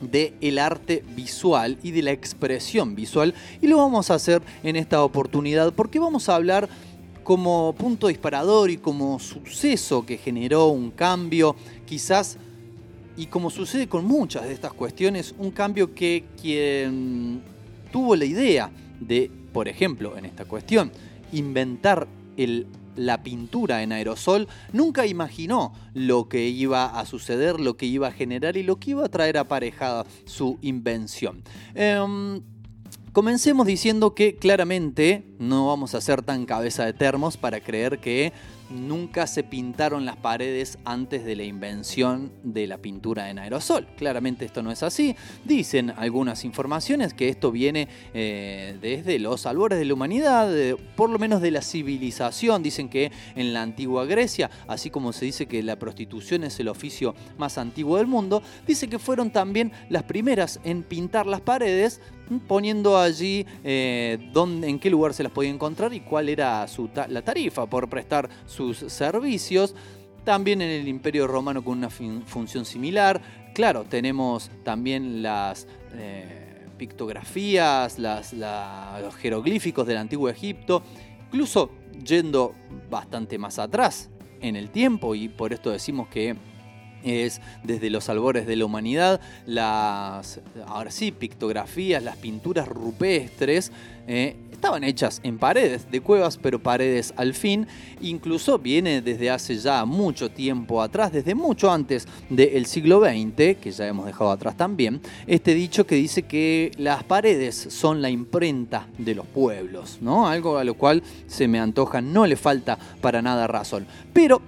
[0.00, 4.76] de el arte visual y de la expresión visual y lo vamos a hacer en
[4.76, 6.68] esta oportunidad porque vamos a hablar
[7.26, 12.38] como punto disparador y como suceso que generó un cambio, quizás,
[13.16, 17.42] y como sucede con muchas de estas cuestiones, un cambio que quien
[17.90, 18.70] tuvo la idea
[19.00, 20.92] de, por ejemplo, en esta cuestión,
[21.32, 22.06] inventar
[22.94, 28.12] la pintura en aerosol, nunca imaginó lo que iba a suceder, lo que iba a
[28.12, 31.42] generar y lo que iba a traer aparejada su invención.
[31.74, 32.40] Em,
[33.20, 38.34] Comencemos diciendo que claramente no vamos a ser tan cabeza de termos para creer que
[38.68, 43.86] nunca se pintaron las paredes antes de la invención de la pintura en aerosol.
[43.96, 45.16] Claramente esto no es así.
[45.46, 51.08] Dicen algunas informaciones que esto viene eh, desde los albores de la humanidad, de- por
[51.08, 52.62] lo menos de la civilización.
[52.62, 56.68] Dicen que en la antigua Grecia, así como se dice que la prostitución es el
[56.68, 62.02] oficio más antiguo del mundo, dice que fueron también las primeras en pintar las paredes
[62.48, 66.88] poniendo allí eh, dónde, en qué lugar se las podía encontrar y cuál era su
[67.08, 69.74] la tarifa por prestar sus servicios.
[70.24, 73.20] También en el Imperio Romano con una función similar.
[73.54, 80.82] Claro, tenemos también las eh, pictografías, las, la- los jeroglíficos del antiguo Egipto,
[81.26, 81.70] incluso
[82.04, 82.54] yendo
[82.90, 86.36] bastante más atrás en el tiempo y por esto decimos que
[87.04, 93.72] es desde los albores de la humanidad, las, ahora sí, pictografías, las pinturas rupestres,
[94.08, 97.66] eh, estaban hechas en paredes de cuevas, pero paredes al fin.
[98.00, 103.70] Incluso viene desde hace ya mucho tiempo atrás, desde mucho antes del siglo XX, que
[103.70, 108.86] ya hemos dejado atrás también, este dicho que dice que las paredes son la imprenta
[108.98, 110.26] de los pueblos, ¿no?
[110.28, 113.86] Algo a lo cual se me antoja, no le falta para nada razón.
[114.12, 114.40] Pero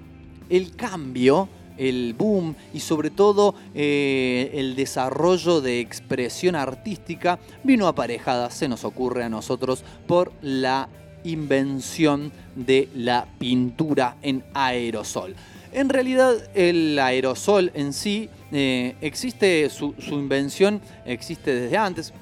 [0.48, 1.48] el cambio
[1.78, 8.84] el boom y sobre todo eh, el desarrollo de expresión artística vino aparejada, se nos
[8.84, 10.88] ocurre a nosotros, por la
[11.24, 15.34] invención de la pintura en aerosol.
[15.72, 22.12] En realidad el aerosol en sí eh, existe, su, su invención existe desde antes.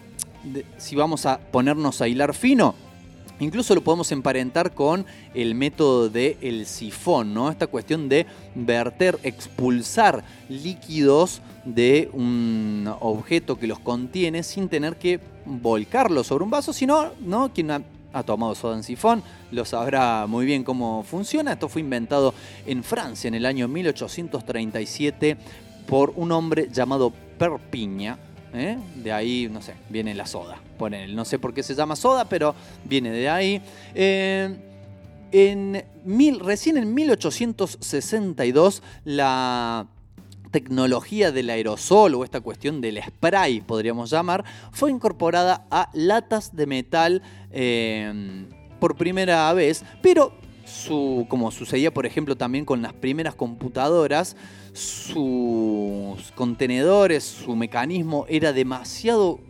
[0.78, 2.74] Si vamos a ponernos a hilar fino,
[3.38, 5.04] Incluso lo podemos emparentar con
[5.34, 7.50] el método del el sifón, ¿no?
[7.50, 15.20] Esta cuestión de verter, expulsar líquidos de un objeto que los contiene sin tener que
[15.44, 17.52] volcarlos sobre un vaso, sino, ¿no?
[17.52, 17.82] Quien ha,
[18.12, 21.52] ha tomado soda en sifón lo sabrá muy bien cómo funciona.
[21.52, 22.34] Esto fue inventado
[22.66, 25.36] en Francia en el año 1837
[25.86, 28.18] por un hombre llamado Perpiña.
[28.54, 28.78] ¿eh?
[28.96, 30.58] De ahí, no sé, viene la soda.
[31.14, 32.54] No sé por qué se llama soda, pero
[32.84, 33.62] viene de ahí.
[33.94, 34.54] Eh,
[35.32, 39.86] en mil, recién en 1862 la
[40.50, 46.66] tecnología del aerosol o esta cuestión del spray, podríamos llamar, fue incorporada a latas de
[46.66, 48.46] metal eh,
[48.78, 50.32] por primera vez, pero
[51.28, 54.36] como sucedía por ejemplo también con las primeras computadoras,
[54.72, 59.40] sus contenedores, su mecanismo era demasiado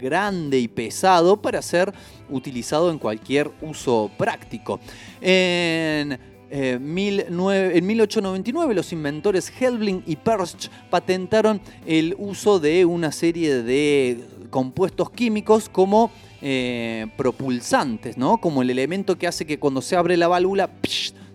[0.00, 1.92] grande y pesado para ser
[2.28, 4.80] utilizado en cualquier uso práctico.
[5.20, 6.18] En,
[6.52, 13.62] eh, 19 en 1899 los inventores Helbling y Persch patentaron el uso de una serie
[13.62, 16.10] de compuestos químicos como
[16.42, 18.38] eh, propulsantes, ¿no?
[18.38, 20.70] Como el elemento que hace que cuando se abre la válvula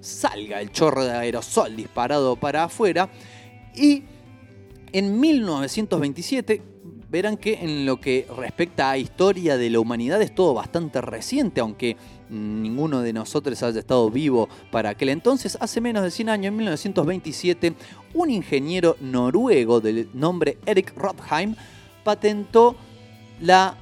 [0.02, 3.10] salga el chorro de aerosol disparado para afuera.
[3.74, 4.04] Y
[4.92, 6.62] en 1927
[7.16, 11.62] verán que en lo que respecta a historia de la humanidad es todo bastante reciente,
[11.62, 11.96] aunque
[12.30, 15.58] ninguno de nosotros haya estado vivo para aquel entonces.
[15.62, 17.74] Hace menos de 100 años, en 1927,
[18.16, 21.56] un ingeniero noruego del nombre Eric Rothheim
[22.04, 22.76] patentó
[23.40, 23.78] la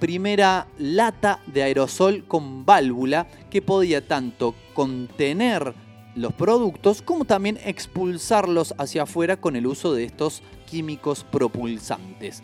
[0.00, 5.72] primera lata de aerosol con válvula que podía tanto contener
[6.16, 12.42] los productos como también expulsarlos hacia afuera con el uso de estos químicos propulsantes.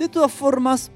[0.00, 0.90] De todas formas,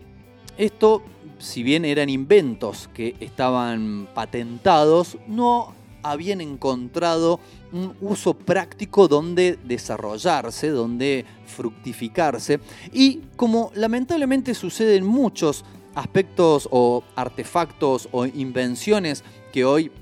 [0.57, 1.03] esto,
[1.39, 7.39] si bien eran inventos que estaban patentados, no habían encontrado
[7.71, 12.61] un uso práctico donde desarrollarse, donde fructificarse.
[12.95, 19.23] Y como lamentablemente sucede en muchos aspectos o artefactos o invenciones
[19.53, 19.93] que hoy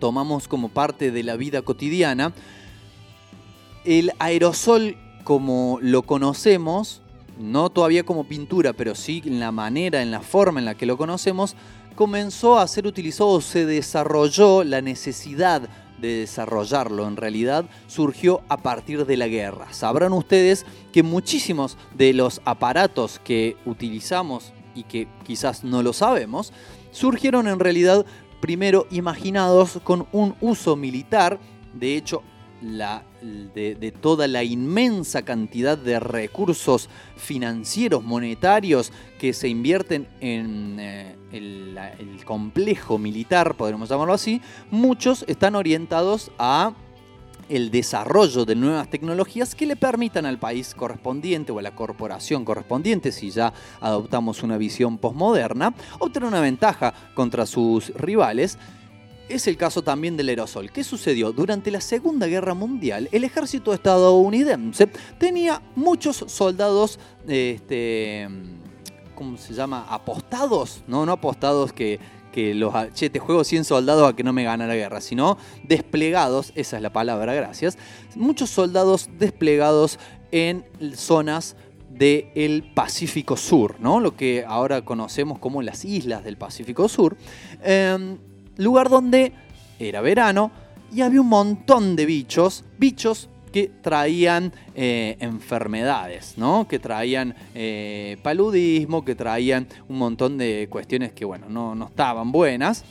[0.00, 2.32] tomamos como parte de la vida cotidiana,
[3.84, 7.01] el aerosol como lo conocemos,
[7.42, 10.86] no todavía como pintura, pero sí en la manera, en la forma en la que
[10.86, 11.56] lo conocemos,
[11.94, 15.68] comenzó a ser utilizado, se desarrolló la necesidad
[16.02, 19.72] de desarrollarlo en realidad surgió a partir de la guerra.
[19.72, 26.52] Sabrán ustedes que muchísimos de los aparatos que utilizamos y que quizás no lo sabemos,
[26.90, 28.04] surgieron en realidad
[28.40, 31.38] primero imaginados con un uso militar,
[31.72, 32.22] de hecho
[32.60, 41.16] la, de, toda la inmensa cantidad de recursos financieros, monetarios que se invierten en eh,
[41.32, 44.40] el complejo militar, podríamos llamarlo así,
[44.70, 46.74] muchos están orientados a
[47.48, 52.44] el desarrollo de nuevas tecnologías que le permitan al país correspondiente o a la corporación
[52.44, 58.58] correspondiente, si ya adoptamos una visión posmoderna, obtener una ventaja contra sus rivales.
[59.32, 60.70] Es el caso también del aerosol.
[60.70, 61.32] ¿Qué sucedió?
[61.32, 64.88] Durante la Segunda Guerra Mundial, el ejército estadounidense
[65.18, 68.28] tenía muchos soldados, este,
[69.14, 69.86] ¿cómo se llama?
[69.88, 71.98] Apostados, no, no apostados que,
[72.30, 75.38] que los, che, te juego 100 soldados a que no me gane la guerra, sino
[75.64, 77.78] desplegados, esa es la palabra, gracias.
[78.14, 79.98] Muchos soldados desplegados
[80.30, 81.56] en zonas
[81.88, 83.98] del Pacífico Sur, ¿no?
[83.98, 87.16] Lo que ahora conocemos como las islas del Pacífico Sur.
[87.62, 88.18] Em,
[88.56, 89.32] lugar donde
[89.78, 90.50] era verano
[90.92, 96.66] y había un montón de bichos, bichos que traían eh, enfermedades, ¿no?
[96.66, 102.32] Que traían eh, paludismo, que traían un montón de cuestiones que, bueno, no, no estaban
[102.32, 102.84] buenas.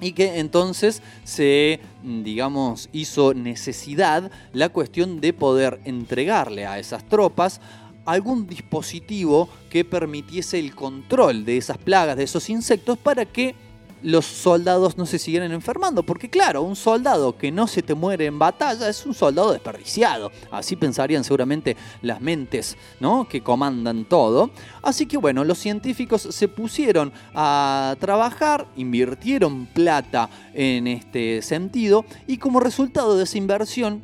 [0.00, 7.60] Y que entonces se, digamos, hizo necesidad la cuestión de poder entregarle a esas tropas
[8.04, 13.54] algún dispositivo que permitiese el control de esas plagas, de esos insectos, para que
[14.02, 16.02] los soldados no se siguieran enfermando.
[16.02, 20.30] Porque claro, un soldado que no se te muere en batalla es un soldado desperdiciado.
[20.50, 23.28] Así pensarían seguramente las mentes ¿no?
[23.28, 24.50] que comandan todo.
[24.82, 32.38] Así que bueno, los científicos se pusieron a trabajar, invirtieron plata en este sentido y
[32.38, 34.02] como resultado de esa inversión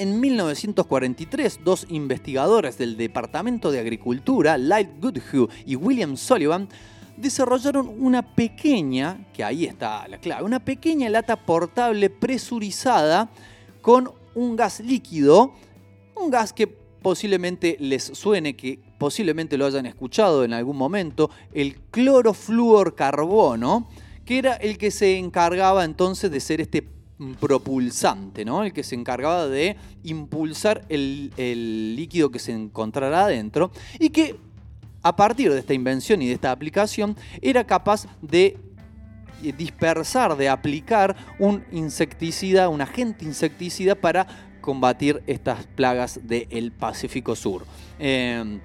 [0.00, 6.70] en 1943, dos investigadores del Departamento de Agricultura, Light Goodhue y William Sullivan,
[7.20, 13.30] desarrollaron una pequeña, que ahí está la clave, una pequeña lata portable presurizada
[13.80, 15.54] con un gas líquido,
[16.16, 21.76] un gas que posiblemente les suene, que posiblemente lo hayan escuchado en algún momento, el
[21.90, 23.88] clorofluorcarbono,
[24.24, 26.86] que era el que se encargaba entonces de ser este
[27.38, 28.64] propulsante, ¿no?
[28.64, 34.36] El que se encargaba de impulsar el, el líquido que se encontrará adentro y que
[35.02, 38.58] a partir de esta invención y de esta aplicación era capaz de
[39.42, 44.26] eh, dispersar, de aplicar un insecticida, un agente insecticida para
[44.60, 47.64] combatir estas plagas del Pacífico Sur.
[47.98, 48.60] Eh,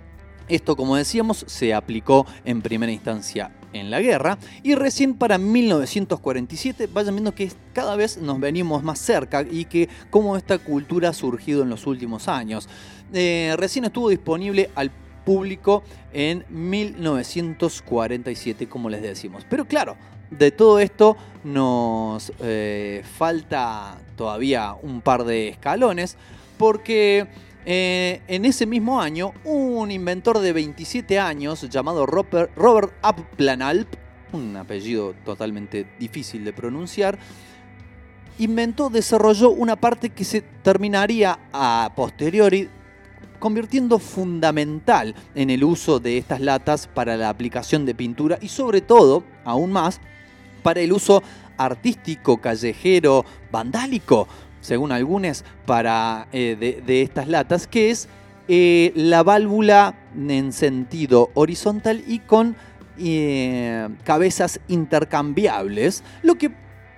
[0.48, 6.88] esto, como decíamos, se aplicó en primera instancia en la guerra y recién para 1947
[6.94, 11.14] vayan viendo que cada vez nos venimos más cerca y que cómo esta cultura ha
[11.14, 12.70] surgido en los últimos años.
[13.12, 14.92] Eh, recién estuvo disponible al
[15.26, 15.84] público
[16.14, 19.46] en 1947, como les decimos.
[19.50, 19.98] Pero claro,
[20.30, 26.16] de todo esto nos eh, falta todavía un par de escalones
[26.58, 27.28] porque
[27.66, 32.94] eh, en ese mismo año un inventor de 27 años llamado Robert, Robert
[34.32, 37.18] un apellido totalmente difícil de pronunciar,
[38.38, 42.70] inventó, desarrolló una parte que se terminaría a posteriori
[43.46, 48.82] convirtiendo fundamental en el uso de estas latas para la aplicación de pintura y sobre
[48.82, 50.02] todo, aún más,
[50.64, 51.22] para el uso
[51.56, 54.28] artístico, callejero, vandálico,
[54.62, 58.08] según algunos, para, eh, de, estas latas, que es
[58.48, 62.56] eh, la válvula en sentido horizontal y con
[62.98, 66.50] eh, cabezas intercambiables, lo que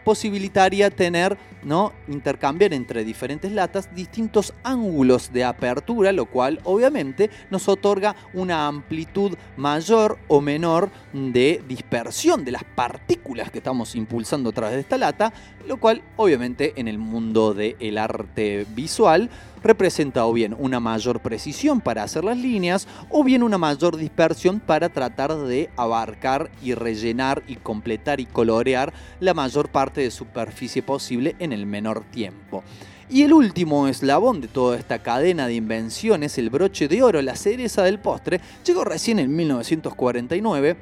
[0.07, 1.91] posibilitaría tener, ¿no?
[2.07, 9.35] Intercambiar entre diferentes latas distintos ángulos de apertura, lo cual obviamente nos otorga una amplitud
[9.57, 14.97] mayor o menor de dispersión de las partículas que estamos impulsando a través de esta
[14.97, 15.33] lata,
[15.67, 19.29] lo cual obviamente en el mundo del arte visual
[19.67, 24.59] representa o bien una mayor precisión para hacer las líneas o bien una mayor dispersión
[24.59, 30.81] para tratar de abarcar y rellenar y completar y colorear la mayor parte de superficie
[30.81, 32.63] posible en el menor tiempo.
[33.09, 37.35] Y el último eslabón de toda esta cadena de invenciones, el broche de oro, la
[37.35, 40.75] cereza del postre, llegó recién en 1949,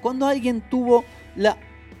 [0.00, 1.04] cuando alguien tuvo
[1.36, 1.56] la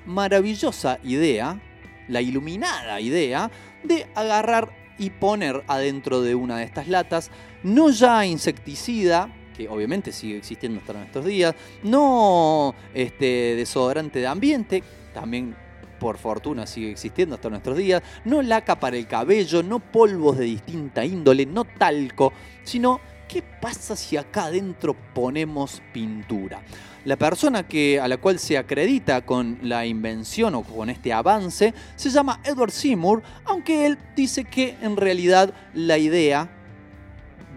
[0.06, 1.60] maravillosa idea,
[2.08, 3.50] la iluminada idea,
[3.84, 7.32] de agarrar y poner adentro de una de estas latas,
[7.64, 14.84] no ya insecticida, que obviamente sigue existiendo hasta nuestros días, no este, desodorante de ambiente,
[15.12, 15.56] también
[15.98, 20.44] por fortuna sigue existiendo hasta nuestros días, no laca para el cabello, no polvos de
[20.44, 23.00] distinta índole, no talco, sino
[23.32, 26.60] qué pasa si acá adentro ponemos pintura.
[27.06, 31.72] La persona que, a la cual se acredita con la invención o con este avance
[31.96, 36.50] se llama Edward Seymour, aunque él dice que en realidad la idea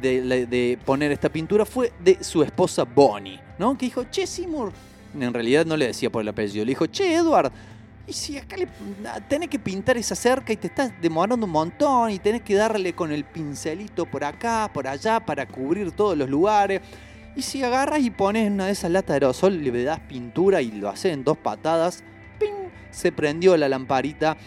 [0.01, 3.77] de, de poner esta pintura fue de su esposa Bonnie, ¿no?
[3.77, 4.71] Que dijo, che Seymour,
[5.19, 7.51] en realidad no le decía por el apellido, le dijo, che Edward,
[8.07, 8.67] y si acá le,
[9.27, 12.93] tenés que pintar esa cerca y te estás demorando un montón y tenés que darle
[12.93, 16.81] con el pincelito por acá, por allá, para cubrir todos los lugares.
[17.35, 20.71] Y si agarras y pones una de esas latas de aerosol, le das pintura y
[20.71, 22.03] lo haces en dos patadas,
[22.39, 22.69] ¡ping!
[22.91, 24.37] se prendió la lamparita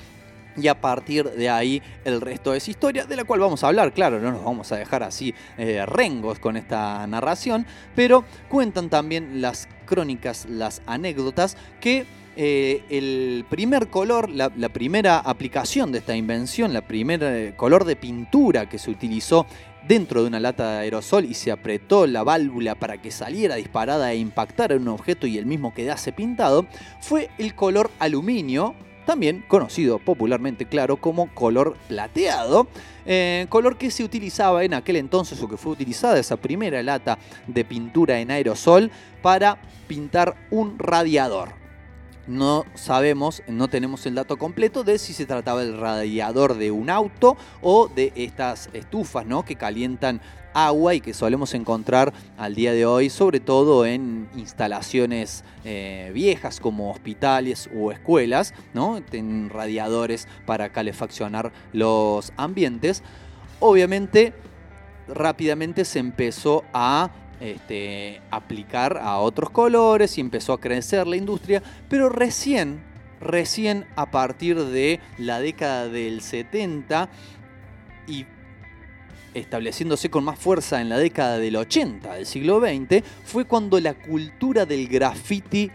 [0.57, 3.93] y a partir de ahí el resto es historia, de la cual vamos a hablar,
[3.93, 9.41] claro, no nos vamos a dejar así eh, rengos con esta narración, pero cuentan también
[9.41, 12.07] las crónicas, las anécdotas que
[12.41, 17.97] eh, el primer color, la, primera aplicación de esta invención, la primera eh, color de
[17.97, 19.45] pintura que se utilizó
[19.89, 24.13] dentro de una lata de aerosol y se apretó la válvula para que saliera disparada
[24.13, 26.67] e impactara en un objeto y el mismo quedase pintado,
[27.01, 32.69] fue el color aluminio, también conocido popularmente, claro, como color plateado,
[33.05, 37.19] eh, color que se utilizaba en aquel entonces o que fue utilizada esa primera lata
[37.49, 38.93] de pintura en aerosol
[39.23, 41.58] para pintar un radiador
[42.29, 46.91] no sabemos, no tenemos el dato completo de si se trataba del radiador de un
[46.91, 49.45] auto o de estas estufas ¿no?
[49.45, 50.21] que calientan
[50.55, 56.61] agua y que solemos encontrar al día de hoy, sobre todo en instalaciones eh, viejas
[56.61, 59.01] como hospitales o escuelas, ¿no?
[59.03, 63.03] Tienen radiadores para calefaccionar los ambientes.
[63.61, 64.33] Obviamente,
[65.07, 71.63] rápidamente se empezó a este, aplicar a otros colores y empezó a crecer la industria,
[71.89, 72.83] pero recién,
[73.21, 77.09] recién a partir de la década del 70
[78.07, 78.27] y
[79.35, 83.95] estableciéndose con más fuerza en la década del 80 del siglo XX, fue cuando la
[83.95, 85.71] cultura del graffiti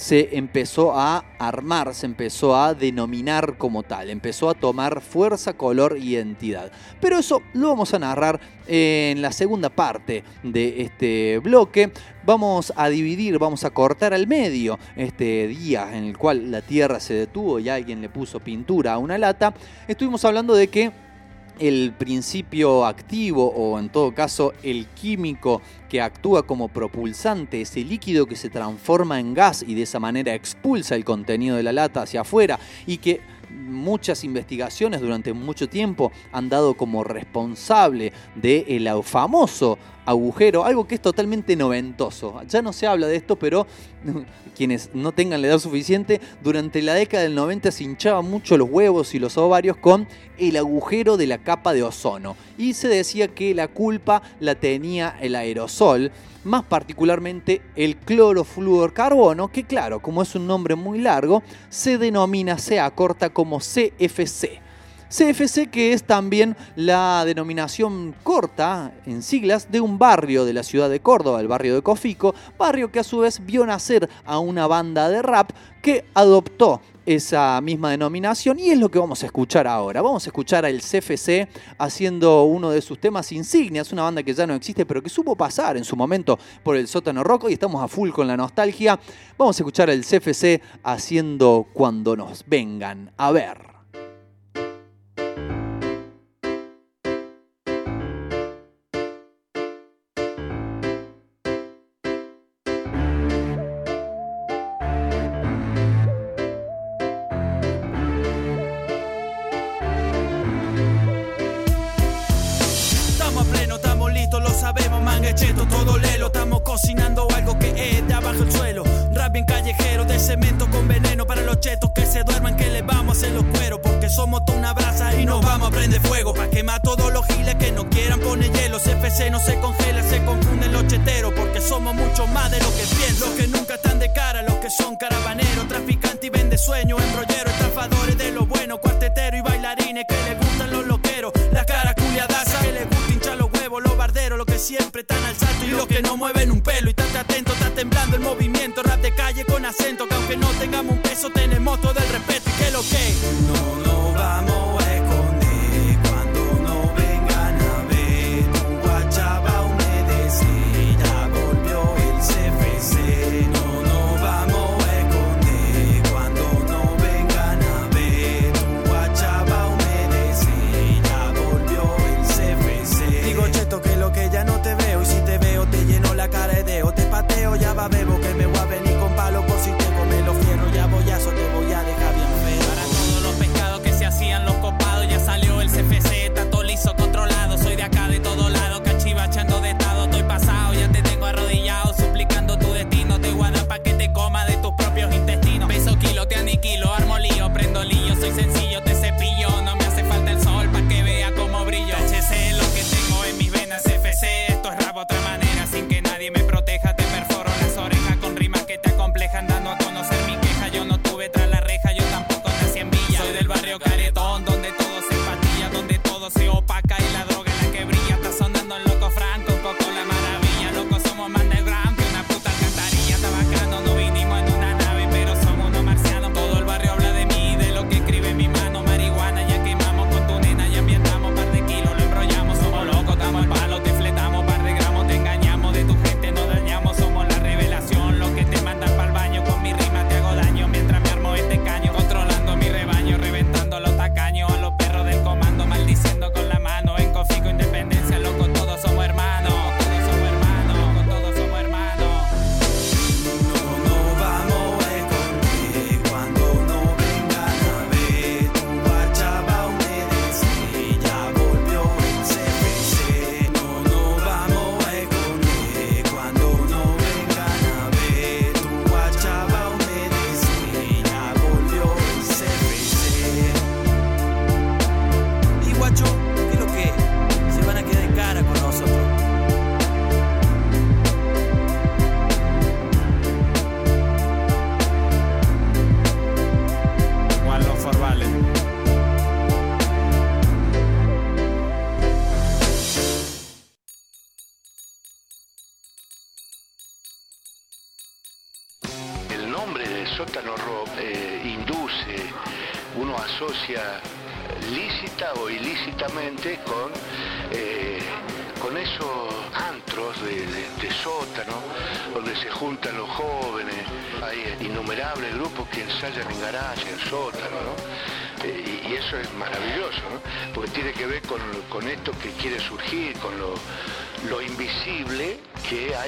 [0.00, 5.98] se empezó a armar, se empezó a denominar como tal, empezó a tomar fuerza, color
[6.00, 6.72] y identidad.
[7.02, 11.92] Pero eso lo vamos a narrar en la segunda parte de este bloque.
[12.24, 16.98] Vamos a dividir, vamos a cortar al medio este día en el cual la Tierra
[16.98, 19.52] se detuvo y alguien le puso pintura a una lata.
[19.86, 20.92] Estuvimos hablando de que
[21.60, 28.26] el principio activo o en todo caso el químico que actúa como propulsante, ese líquido
[28.26, 32.02] que se transforma en gas y de esa manera expulsa el contenido de la lata
[32.02, 33.20] hacia afuera y que
[33.50, 41.02] muchas investigaciones durante mucho tiempo han dado como responsable del famoso agujero, algo que es
[41.02, 42.40] totalmente noventoso.
[42.48, 43.66] Ya no se habla de esto, pero
[44.56, 48.68] quienes no tengan la edad suficiente, durante la década del 90 se hinchaban mucho los
[48.70, 50.08] huevos y los ovarios con
[50.38, 52.36] el agujero de la capa de ozono.
[52.58, 56.10] Y se decía que la culpa la tenía el aerosol,
[56.44, 62.80] más particularmente el clorofluorcarbono, que claro, como es un nombre muy largo, se denomina, se
[62.80, 64.69] acorta como CFC.
[65.10, 70.88] CFC que es también la denominación corta en siglas de un barrio de la ciudad
[70.88, 74.68] de Córdoba, el barrio de Cofico, barrio que a su vez vio nacer a una
[74.68, 75.50] banda de rap
[75.82, 80.00] que adoptó esa misma denominación y es lo que vamos a escuchar ahora.
[80.00, 84.46] Vamos a escuchar al CFC haciendo uno de sus temas insignias, una banda que ya
[84.46, 87.82] no existe pero que supo pasar en su momento por el sótano roco y estamos
[87.82, 89.00] a full con la nostalgia.
[89.36, 93.69] Vamos a escuchar al CFC haciendo cuando nos vengan a ver.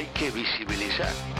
[0.02, 1.31] hay que visibilizar.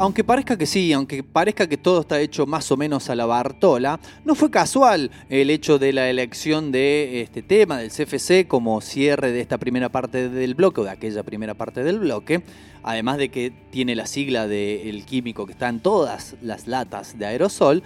[0.00, 3.26] Aunque parezca que sí, aunque parezca que todo está hecho más o menos a la
[3.26, 8.80] Bartola, no fue casual el hecho de la elección de este tema del CFC como
[8.80, 12.42] cierre de esta primera parte del bloque o de aquella primera parte del bloque,
[12.82, 17.26] además de que tiene la sigla del químico que está en todas las latas de
[17.26, 17.82] aerosol,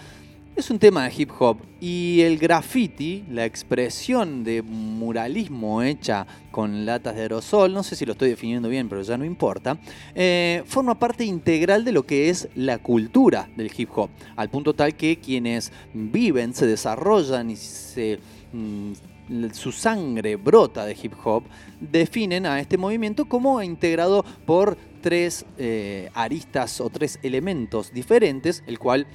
[0.57, 6.87] es un tema de hip hop y el graffiti, la expresión de muralismo hecha con
[6.87, 9.77] latas de aerosol, no sé si lo estoy definiendo bien, pero ya no importa,
[10.15, 14.75] eh, forma parte integral de lo que es la cultura del hip hop, al punto
[14.75, 18.21] tal que quienes viven, se desarrollan y se...
[18.53, 18.93] Mm,
[19.55, 21.45] su sangre brota de hip hop,
[21.81, 28.79] definen a este movimiento como integrado por tres eh, aristas o tres elementos diferentes, el
[28.79, 29.07] cual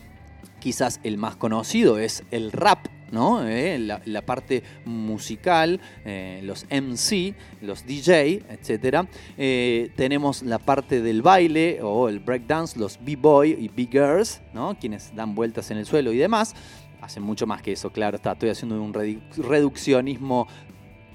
[0.59, 3.47] quizás el más conocido es el rap, ¿no?
[3.47, 9.07] Eh, la, parte musical, eh, los MC, los DJ, etc.
[9.37, 14.77] Eh, tenemos la parte del baile o el breakdance, los B-boy y B-girls, ¿no?
[14.79, 16.55] Quienes dan vueltas en el suelo y demás.
[17.01, 20.47] Hacen mucho más que eso, claro, estoy haciendo un reduccionismo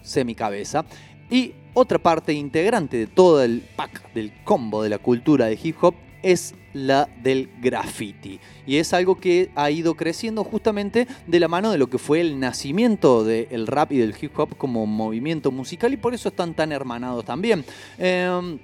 [0.03, 0.85] semicabeza.
[1.31, 5.77] Y otra parte integrante de todo el pack, del combo de la cultura de hip
[5.83, 8.39] hop, es la del graffiti.
[8.67, 12.21] Y es algo que ha ido creciendo justamente de la mano de lo que fue
[12.21, 16.53] el nacimiento del rap y del hip hop como movimiento musical y por eso están
[16.53, 17.65] tan hermanados también.
[17.97, 18.59] Em,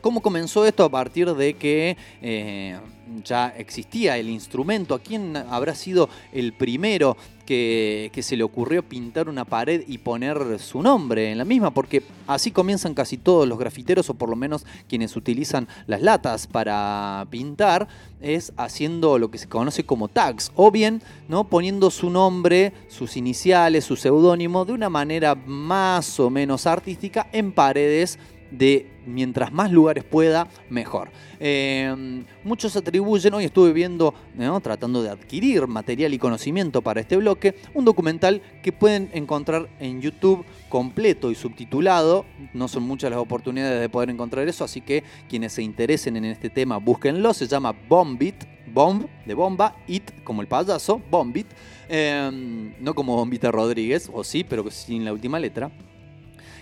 [0.00, 0.84] ¿Cómo comenzó esto?
[0.84, 2.78] A partir de que eh,
[3.22, 4.94] ya existía el instrumento.
[4.94, 7.18] ¿A quién habrá sido el primero
[7.50, 11.72] que, se le ocurrió pintar una pared y poner su nombre en la misma?
[11.72, 16.46] Porque así comienzan casi todos los grafiteros, o por lo menos quienes utilizan las latas
[16.46, 17.88] para pintar,
[18.20, 21.48] es haciendo lo que se conoce como tags, o bien ¿no?
[21.48, 27.50] poniendo su nombre, sus iniciales, su seudónimo, de una manera más o menos artística en
[27.50, 28.20] paredes
[28.50, 31.10] de mientras más lugares pueda, mejor.
[31.38, 34.60] Eh, muchos atribuyen, hoy estuve viendo, ¿no?
[34.60, 40.00] tratando de adquirir material y conocimiento para este bloque, un documental que pueden encontrar en
[40.00, 42.24] YouTube completo y subtitulado.
[42.54, 46.26] No son muchas las oportunidades de poder encontrar eso, así que quienes se interesen en
[46.26, 47.34] este tema, búsquenlo.
[47.34, 51.46] Se llama Bombit, Bomb de bomba, It como el payaso, Bombit,
[51.88, 52.30] eh,
[52.78, 55.72] no como Bombita Rodríguez, o sí, pero sin la última letra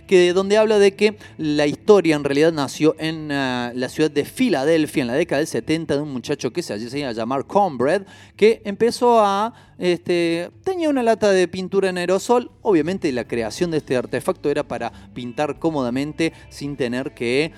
[0.09, 4.25] que donde habla de que la historia en realidad nació en uh, la ciudad de
[4.25, 8.03] Filadelfia en la década del 70 de un muchacho que se hacía llamar Cornbread,
[8.35, 9.55] que empezó a...
[9.79, 14.67] Este, tenía una lata de pintura en aerosol, obviamente la creación de este artefacto era
[14.67, 17.53] para pintar cómodamente sin tener que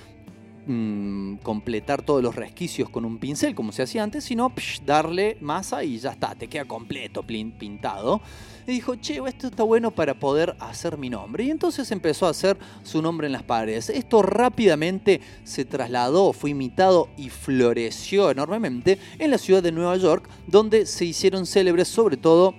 [0.65, 4.53] mm, completar todos los resquicios con un pincel como se hacía antes, sino
[4.85, 8.21] darle masa y ya está, te queda completo pintado.
[8.67, 11.43] Y dijo, che, esto está bueno para poder hacer mi nombre.
[11.43, 13.89] Y entonces empezó a hacer su nombre en las paredes.
[13.89, 20.29] Esto rápidamente se trasladó, fue imitado y floreció enormemente en la ciudad de Nueva York,
[20.47, 22.53] donde se hicieron célebres sobre todo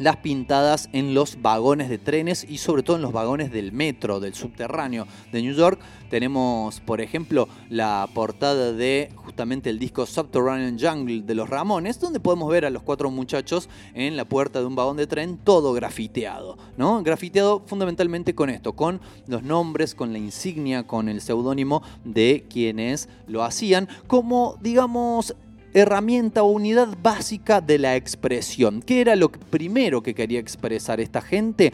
[0.00, 4.18] las pintadas en los vagones de trenes y sobre todo en los vagones del metro,
[4.18, 5.78] del subterráneo de New York.
[6.08, 12.18] Tenemos, por ejemplo, la portada de justamente el disco Subterranean Jungle de los Ramones, donde
[12.18, 15.74] podemos ver a los cuatro muchachos en la puerta de un vagón de tren todo
[15.74, 17.02] grafiteado, ¿no?
[17.02, 23.10] Grafiteado fundamentalmente con esto, con los nombres, con la insignia, con el seudónimo de quienes
[23.26, 25.36] lo hacían, como digamos
[25.74, 28.82] herramienta o unidad básica de la expresión.
[28.82, 31.72] ¿Qué era lo primero que quería expresar esta gente?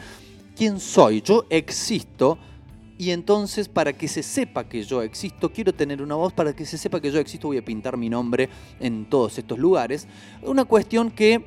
[0.55, 1.21] ¿Quién soy?
[1.21, 2.37] Yo existo.
[2.99, 6.65] Y entonces, para que se sepa que yo existo, quiero tener una voz, para que
[6.65, 8.49] se sepa que yo existo, voy a pintar mi nombre
[8.79, 10.07] en todos estos lugares.
[10.41, 11.45] Una cuestión que,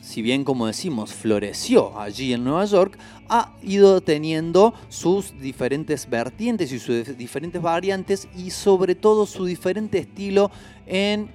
[0.00, 2.96] si bien como decimos, floreció allí en Nueva York,
[3.28, 9.98] ha ido teniendo sus diferentes vertientes y sus diferentes variantes y sobre todo su diferente
[9.98, 10.52] estilo
[10.86, 11.30] en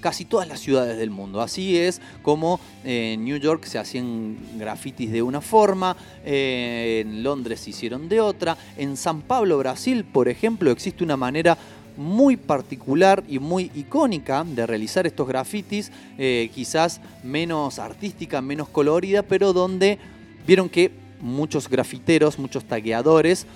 [0.00, 1.40] casi todas las ciudades del mundo.
[1.40, 7.22] Así es como eh, en New York se hacían grafitis de una forma, eh, en
[7.22, 11.58] Londres se hicieron de otra, en San Pablo, Brasil, por ejemplo, existe una manera
[11.96, 19.24] muy particular y muy icónica de realizar estos grafitis, eh, quizás menos artística, menos colorida,
[19.24, 19.98] pero donde
[20.46, 23.46] vieron que muchos grafiteros, muchos tagueadores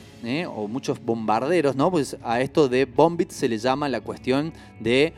[0.55, 1.90] o muchos bombarderos, ¿no?
[1.90, 5.12] Pues a esto de bombit se le llama la cuestión de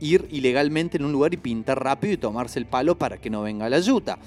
[0.00, 3.42] ir ilegalmente en un lugar y pintar rápido y tomarse el palo para que no
[3.42, 4.18] venga la yuta.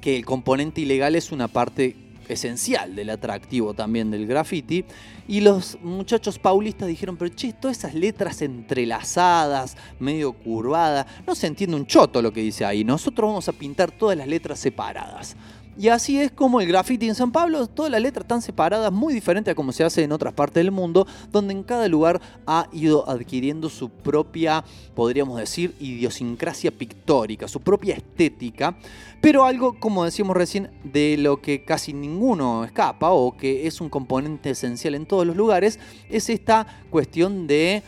[0.00, 1.96] Que el componente ilegal es una parte
[2.28, 4.84] esencial del atractivo también del graffiti.
[5.26, 11.46] Y los muchachos paulistas dijeron, pero che, todas esas letras entrelazadas, medio curvadas, no se
[11.46, 12.84] entiende un choto lo que dice ahí.
[12.84, 15.36] Nosotros vamos a pintar todas las letras separadas.
[15.78, 19.14] Y así es como el graffiti en San Pablo, todas las letras están separadas, muy
[19.14, 22.68] diferente a como se hace en otras partes del mundo, donde en cada lugar ha
[22.72, 24.64] ido adquiriendo su propia,
[24.96, 28.76] podríamos decir, idiosincrasia pictórica, su propia estética,
[29.20, 33.88] pero algo, como decíamos recién, de lo que casi ninguno escapa o que es un
[33.88, 35.78] componente esencial en todos los lugares,
[36.10, 37.84] es esta cuestión de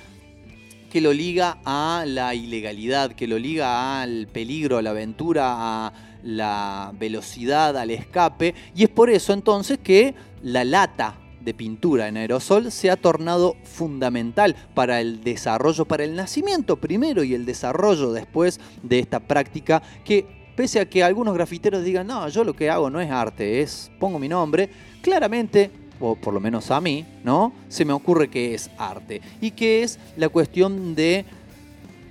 [0.90, 6.09] que lo liga a la ilegalidad, que lo liga al peligro, a la aventura, a
[6.22, 8.54] la velocidad, al escape.
[8.74, 13.56] Y es por eso entonces que la lata de pintura en aerosol se ha tornado
[13.64, 19.82] fundamental para el desarrollo, para el nacimiento primero y el desarrollo después de esta práctica
[20.04, 23.62] que pese a que algunos grafiteros digan, no, yo lo que hago no es arte,
[23.62, 24.68] es pongo mi nombre,
[25.00, 25.70] claramente
[26.00, 27.52] o por lo menos a mí, ¿no?
[27.68, 29.20] Se me ocurre que es arte.
[29.40, 31.24] Y que es la cuestión de,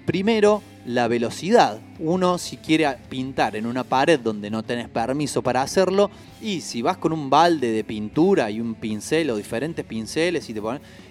[0.06, 1.80] primero, la velocidad.
[2.00, 6.10] Uno, si quiere pintar en una pared donde no tenés permiso para hacerlo,
[6.42, 10.54] y si vas con un balde de pintura y un pincel o diferentes pinceles y,
[10.54, 10.62] te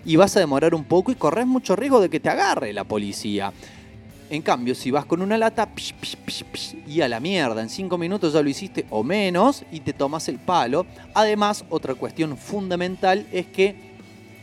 [0.04, 2.84] y vas a demorar un poco y corres mucho riesgo de que te agarre la
[2.84, 3.52] policía.
[4.30, 5.94] En cambio, si vas con una lata psh,
[6.26, 9.94] psh, y a la mierda, en cinco minutos ya lo hiciste o menos y te
[9.94, 10.84] tomas el palo.
[11.14, 13.87] Además, otra cuestión fundamental es que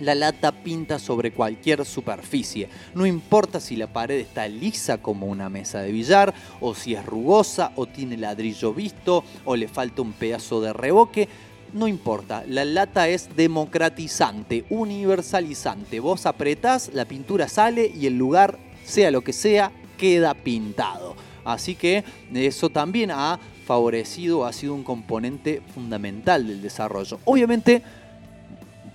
[0.01, 2.67] La lata pinta sobre cualquier superficie.
[2.93, 7.05] No importa si la pared está lisa como una mesa de billar, o si es
[7.05, 11.29] rugosa, o tiene ladrillo visto, o le falta un pedazo de reboque.
[11.73, 15.99] No importa, la lata es democratizante, universalizante.
[15.99, 21.15] Vos apretás, la pintura sale y el lugar, sea lo que sea, queda pintado.
[21.45, 22.03] Así que
[22.33, 27.19] eso también ha favorecido, ha sido un componente fundamental del desarrollo.
[27.25, 27.81] Obviamente,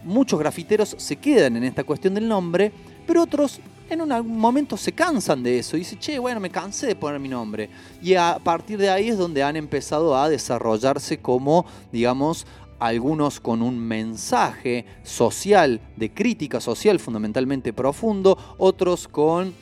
[0.04, 2.72] muchos grafiteros se quedan en esta cuestión del nombre,
[3.06, 6.86] pero otros en un momento se cansan de eso y dicen, che, bueno, me cansé
[6.86, 7.68] de poner mi nombre.
[8.00, 12.46] Y a partir de ahí es donde han empezado a desarrollarse como, digamos,
[12.78, 19.52] algunos con un mensaje social, de crítica social fundamentalmente profundo, otros con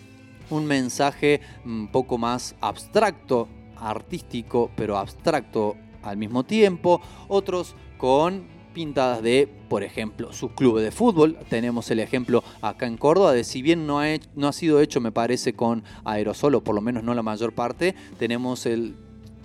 [0.51, 9.25] un mensaje un poco más abstracto, artístico, pero abstracto al mismo tiempo, otros con pintadas
[9.25, 11.37] de, por ejemplo, sus clubes de fútbol.
[11.49, 14.07] Tenemos el ejemplo acá en Córdoba de si bien no ha,
[14.37, 17.53] no ha sido hecho, me parece, con aerosol, o por lo menos no la mayor
[17.53, 18.95] parte, tenemos el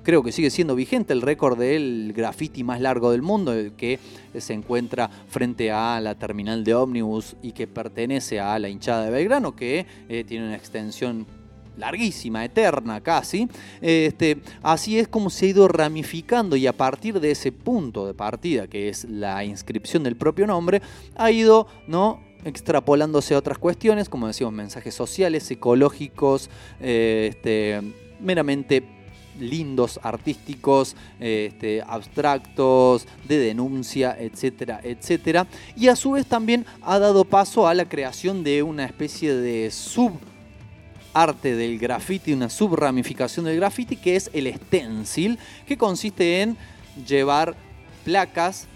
[0.04, 4.00] creo que sigue siendo vigente el récord del graffiti más largo del mundo, el que
[4.38, 9.10] se encuentra frente a la terminal de ómnibus y que pertenece a la hinchada de
[9.10, 11.26] Belgrano, que eh, tiene una extensión
[11.78, 13.48] larguísima, eterna casi.
[13.82, 18.14] Este, así es como se ha ido ramificando y a partir de ese punto de
[18.14, 20.82] partida, que es la inscripción del propio nombre,
[21.16, 22.20] ha ido, ¿no?
[22.46, 26.50] extrapolándose a otras cuestiones, como decíamos, mensajes sociales, ecológicos,
[26.82, 27.82] eh, este,
[28.20, 28.84] meramente
[29.40, 35.48] lindos, artísticos, este, abstractos, de denuncia, etcétera, etcétera.
[35.76, 39.72] Y a su vez también ha dado paso a la creación de una especie de
[39.72, 40.14] sub
[41.14, 45.38] arte del graffiti, una subramificación del graffiti, que es el stencil,
[45.68, 46.58] que consiste en
[47.08, 47.56] llevar
[48.04, 48.68] placas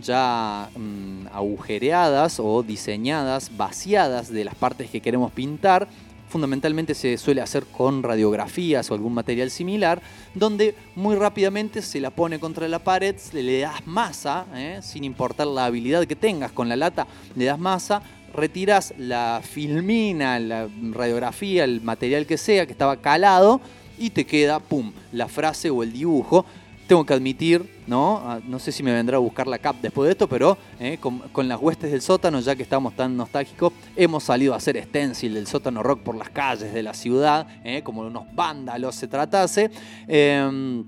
[0.00, 5.88] ya mm, agujereadas o diseñadas, vaciadas de las partes que queremos pintar.
[6.28, 10.00] Fundamentalmente se suele hacer con radiografías o algún material similar,
[10.32, 14.78] donde muy rápidamente se la pone contra la pared, le, das masa, ¿eh?
[14.80, 18.00] sin importar la habilidad que tengas con la lata, le das masa,
[18.34, 23.60] retiras la filmina, la radiografía, el material que sea que estaba calado
[23.98, 26.44] y te queda, pum, la frase o el dibujo.
[26.86, 28.20] Tengo que admitir, ¿no?
[28.24, 30.98] Ah, No sé si me vendrá a buscar la cap después de esto, pero eh,
[30.98, 35.34] con, las huestes del sótano, ya que estamos tan nostálgicos, hemos salido a hacer stencil
[35.34, 39.70] del sótano rock por las calles de la ciudad, eh, como unos vándalos se tratase.
[40.08, 40.84] Em,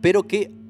[0.00, 0.61] pero que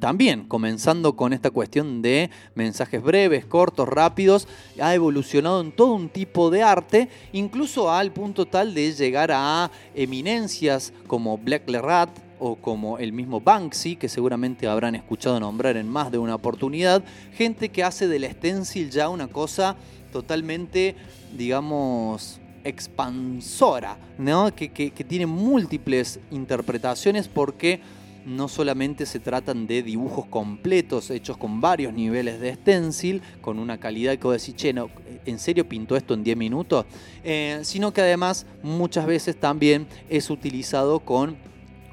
[0.00, 4.48] también, comenzando con esta cuestión de mensajes breves, cortos, rápidos,
[4.80, 9.70] ha evolucionado en todo un tipo de arte, incluso al punto tal de llegar a
[9.94, 15.88] eminencias como Black Rat o como el mismo Banksy, que seguramente habrán escuchado nombrar en
[15.88, 17.02] más de una oportunidad,
[17.34, 19.76] gente que hace del stencil ya una cosa
[20.12, 20.94] totalmente,
[21.36, 24.54] digamos, expansora, ¿no?
[24.54, 27.80] que- que tiene múltiples interpretaciones porque
[28.28, 33.78] no solamente se tratan de dibujos completos hechos con varios niveles de stencil, con una
[33.78, 34.90] calidad que vos decís, che, no,
[35.24, 36.84] ¿en serio pintó esto en 10 minutos?
[37.24, 41.36] Eh, sino que además muchas veces también es utilizado con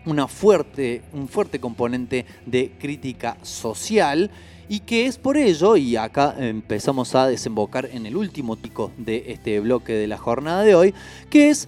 [0.06, 4.30] una fuerte, un fuerte componente de crítica social
[4.68, 9.26] y que es por ello, y acá empezamos a desembocar en el último tico de
[9.28, 10.94] este bloque de la jornada de hoy,
[11.30, 11.68] que es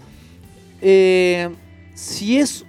[0.82, 1.50] eh,
[1.94, 2.66] si es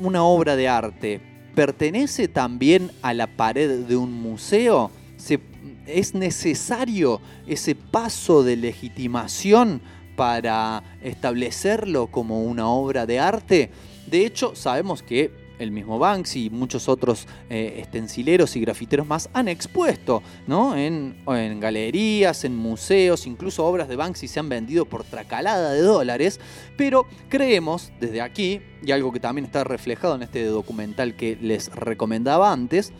[0.00, 1.20] una obra de arte,
[1.58, 4.92] ¿pertenece también a la pared de un museo?
[5.16, 5.40] ¿Se-
[5.88, 9.80] ¿Es necesario ese paso de legitimación
[10.14, 13.72] para establecerlo como una obra de arte?
[14.06, 19.28] De hecho, sabemos que el mismo Banksy y muchos otros eh, estencileros y grafiteros más
[19.32, 20.76] han expuesto ¿no?
[20.76, 25.82] en, en galerías, en museos, incluso obras de Banksy se han vendido por tracalada de
[25.82, 26.40] dólares,
[26.76, 31.68] pero creemos desde aquí, y algo que también está reflejado en este documental que les
[31.74, 32.92] recomendaba antes,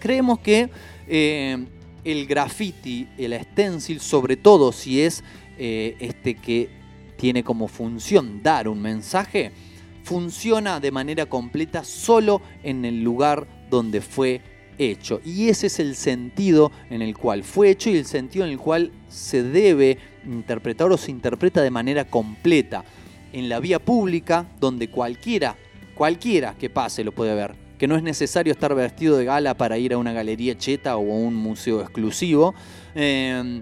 [0.00, 0.70] creemos que
[1.06, 1.66] eh,
[2.04, 5.22] el graffiti, el stencil, sobre todo si es
[5.58, 6.70] eh, este que
[7.16, 9.52] tiene como función dar un mensaje,
[10.08, 14.40] funciona de manera completa solo en el lugar donde fue
[14.78, 15.20] hecho.
[15.22, 18.58] Y ese es el sentido en el cual fue hecho y el sentido en el
[18.58, 22.84] cual se debe interpretar o se interpreta de manera completa.
[23.34, 25.56] En la vía pública, donde cualquiera,
[25.94, 27.54] cualquiera que pase lo puede ver.
[27.76, 31.02] Que no es necesario estar vestido de gala para ir a una galería cheta o
[31.02, 32.54] a un museo exclusivo.
[32.94, 33.60] Eh,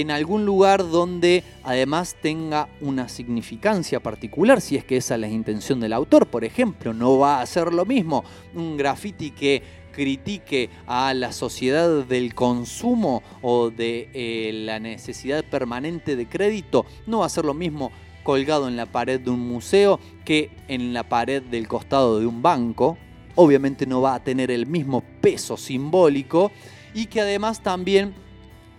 [0.00, 5.28] en algún lugar donde además tenga una significancia particular, si es que esa es la
[5.28, 6.26] intención del autor.
[6.26, 8.24] Por ejemplo, no va a ser lo mismo
[8.54, 9.62] un graffiti que
[9.92, 17.20] critique a la sociedad del consumo o de eh, la necesidad permanente de crédito, no
[17.20, 17.90] va a ser lo mismo
[18.22, 22.42] colgado en la pared de un museo que en la pared del costado de un
[22.42, 22.98] banco.
[23.36, 26.50] Obviamente no va a tener el mismo peso simbólico
[26.92, 28.14] y que además también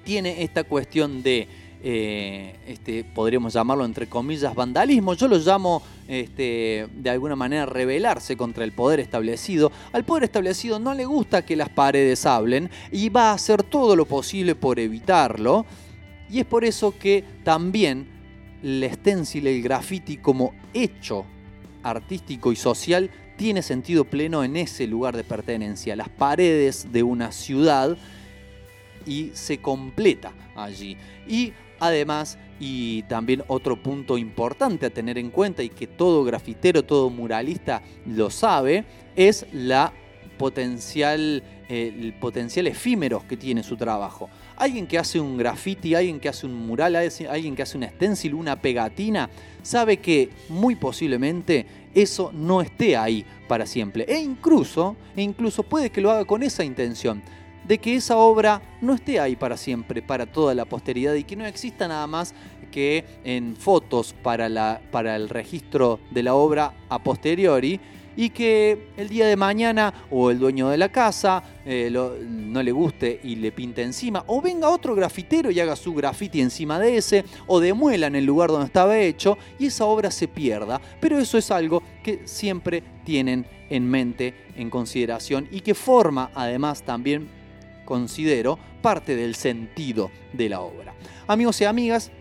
[0.07, 1.49] tiene esta cuestión de,
[1.83, 5.15] eh, este, podríamos llamarlo entre comillas, vandalismo.
[5.15, 9.69] Yo lo llamo este, de alguna manera rebelarse contra el poder establecido.
[9.91, 13.97] Al poder establecido no le gusta que las paredes hablen y va a hacer todo
[13.97, 15.65] lo posible por evitarlo.
[16.29, 18.07] Y es por eso que también
[18.63, 21.25] el stencil, el graffiti como hecho
[21.83, 27.33] artístico y social tiene sentido pleno en ese lugar de pertenencia, las paredes de una
[27.33, 27.97] ciudad
[29.07, 30.97] y se completa allí.
[31.27, 36.83] Y además, y también otro punto importante a tener en cuenta y que todo grafitero,
[36.83, 38.85] todo muralista lo sabe,
[39.15, 39.93] es la
[40.37, 44.29] potencial, eh, el potencial efímero que tiene su trabajo.
[44.55, 48.33] Alguien que hace un graffiti, alguien que hace un mural, alguien que hace un stencil,
[48.33, 49.29] una pegatina,
[49.61, 54.05] sabe que muy posiblemente eso no esté ahí para siempre.
[54.07, 57.21] E incluso, e incluso puede que lo haga con esa intención
[57.67, 61.35] de que esa obra no esté ahí para siempre, para toda la posteridad y que
[61.35, 62.33] no exista nada más
[62.71, 67.79] que en fotos para, la, para el registro de la obra a posteriori
[68.17, 72.71] y que el día de mañana o el dueño de la casa eh, no le
[72.71, 76.97] guste y le pinte encima, o venga otro grafitero y haga su grafiti encima de
[76.97, 80.81] ese, o demuela en el lugar donde estaba hecho y esa obra se pierda.
[80.99, 86.81] Pero eso es algo que siempre tienen en mente, en consideración y que forma además
[86.81, 87.29] también,
[87.87, 90.93] considero, parte del sentido de la obra.
[91.25, 92.11] Amigos y amigas,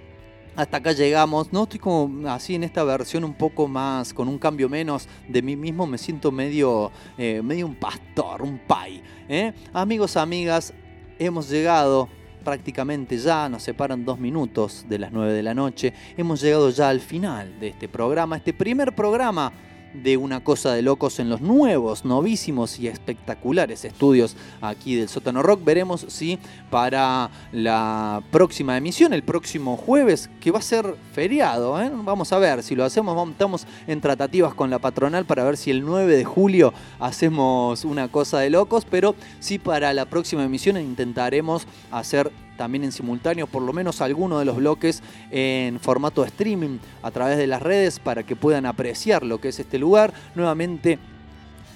[0.55, 1.65] hasta acá llegamos, ¿no?
[1.65, 5.57] Estoy como así en esta versión un poco más, con un cambio menos de mí
[5.57, 9.03] mismo, me siento medio, eh, medio un pastor, un pai.
[9.29, 9.53] ¿eh?
[9.75, 10.73] Amigos, amigas,
[11.19, 12.09] hemos llegado
[12.43, 16.89] prácticamente ya, nos separan dos minutos de las 9 de la noche, hemos llegado ya
[16.89, 19.53] al final de este programa, este primer programa
[20.03, 25.43] de una cosa de locos en los nuevos, novísimos y espectaculares estudios aquí del Sótano
[25.43, 25.65] Rock.
[25.65, 26.39] Veremos si
[26.71, 31.91] para la próxima emisión, el próximo jueves, que va a ser feriado, ¿eh?
[31.93, 35.71] vamos a ver si lo hacemos, estamos en tratativas con la patronal para ver si
[35.71, 40.77] el 9 de julio hacemos una cosa de locos, pero sí para la próxima emisión
[40.77, 46.79] intentaremos hacer también en simultáneo por lo menos alguno de los bloques en formato streaming
[47.03, 50.13] a través de las redes para que puedan apreciar lo que es este lugar.
[50.35, 50.99] Nuevamente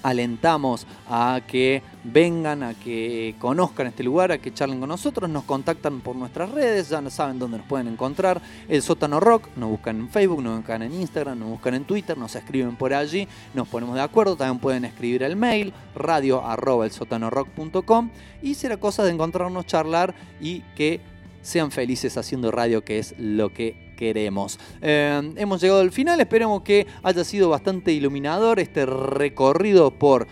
[0.03, 5.43] alentamos a que vengan, a que conozcan este lugar, a que charlen con nosotros, nos
[5.43, 9.99] contactan por nuestras redes, ya saben dónde nos pueden encontrar, el sótano rock, nos buscan
[9.99, 13.67] en Facebook, nos buscan en Instagram, nos buscan en Twitter, nos escriben por allí, nos
[13.67, 18.09] ponemos de acuerdo, también pueden escribir el mail, radio arroba elsótanorock.com
[18.41, 20.99] y será cosa de encontrarnos, charlar y que
[21.41, 24.57] sean felices haciendo radio, que es lo que queremos.
[24.81, 30.27] Eh, hemos llegado al final, esperemos que haya sido bastante iluminador este recorrido por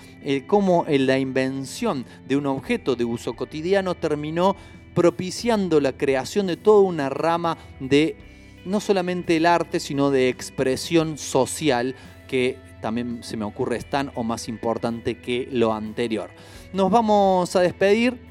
[0.48, 4.56] cómo en la invención de un objeto de uso cotidiano terminó
[4.96, 8.18] propiciando la creación de toda una rama de
[8.66, 11.94] no solamente el arte, sino de expresión social
[12.28, 16.32] que también se me ocurre es tan o más importante que lo anterior.
[16.74, 18.30] Nos vamos a despedir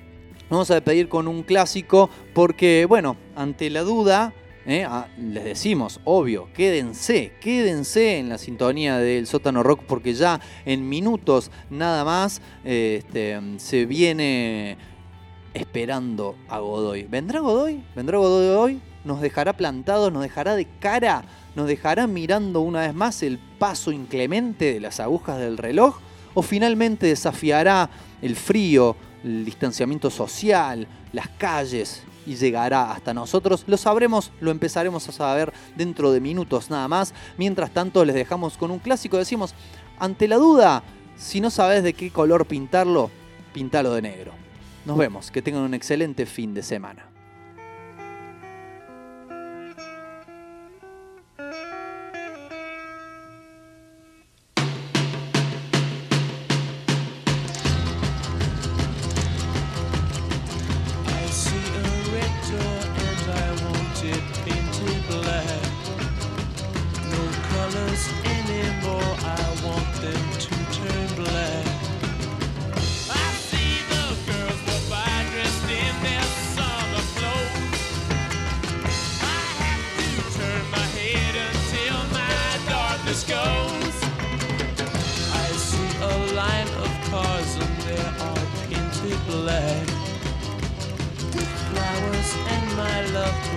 [0.51, 4.33] nos vamos a despedir con un clásico porque, bueno, ante la duda,
[4.69, 4.85] ¿eh?
[4.85, 10.89] Ah, les decimos, obvio, quédense, quédense en la sintonía del sótano rock porque ya en
[10.89, 14.77] minutos nada más este, se viene
[15.55, 17.05] esperando a Godoy.
[17.05, 17.83] ¿Vendrá Godoy?
[17.97, 18.81] ¿Vendrá Godoy hoy?
[19.05, 20.13] ¿Nos dejará plantados?
[20.13, 21.25] ¿Nos dejará de cara?
[21.57, 25.99] ¿Nos dejará mirando una vez más el paso inclemente de las agujas del reloj?
[26.35, 27.89] ¿O finalmente desafiará
[28.21, 33.65] el frío, el distanciamiento social, las calles y llegará hasta nosotros?
[33.67, 37.15] Lo sabremos, lo empezaremos a saber dentro de minutos nada más.
[37.39, 39.55] Mientras tanto les dejamos con un clásico, decimos,
[39.99, 40.83] ante la duda,
[41.17, 43.11] si no sabes de qué color pintarlo,
[43.55, 44.33] pintalo de negro.
[44.85, 47.07] Nos vemos, que tengan un excelente fin de semana.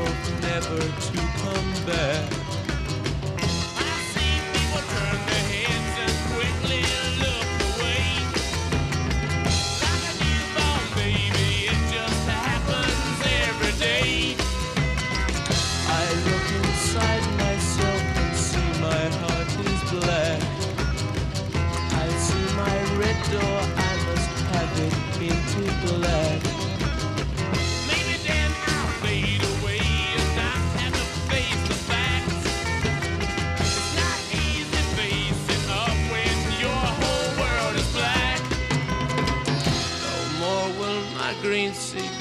[0.02, 2.41] hope never to come back.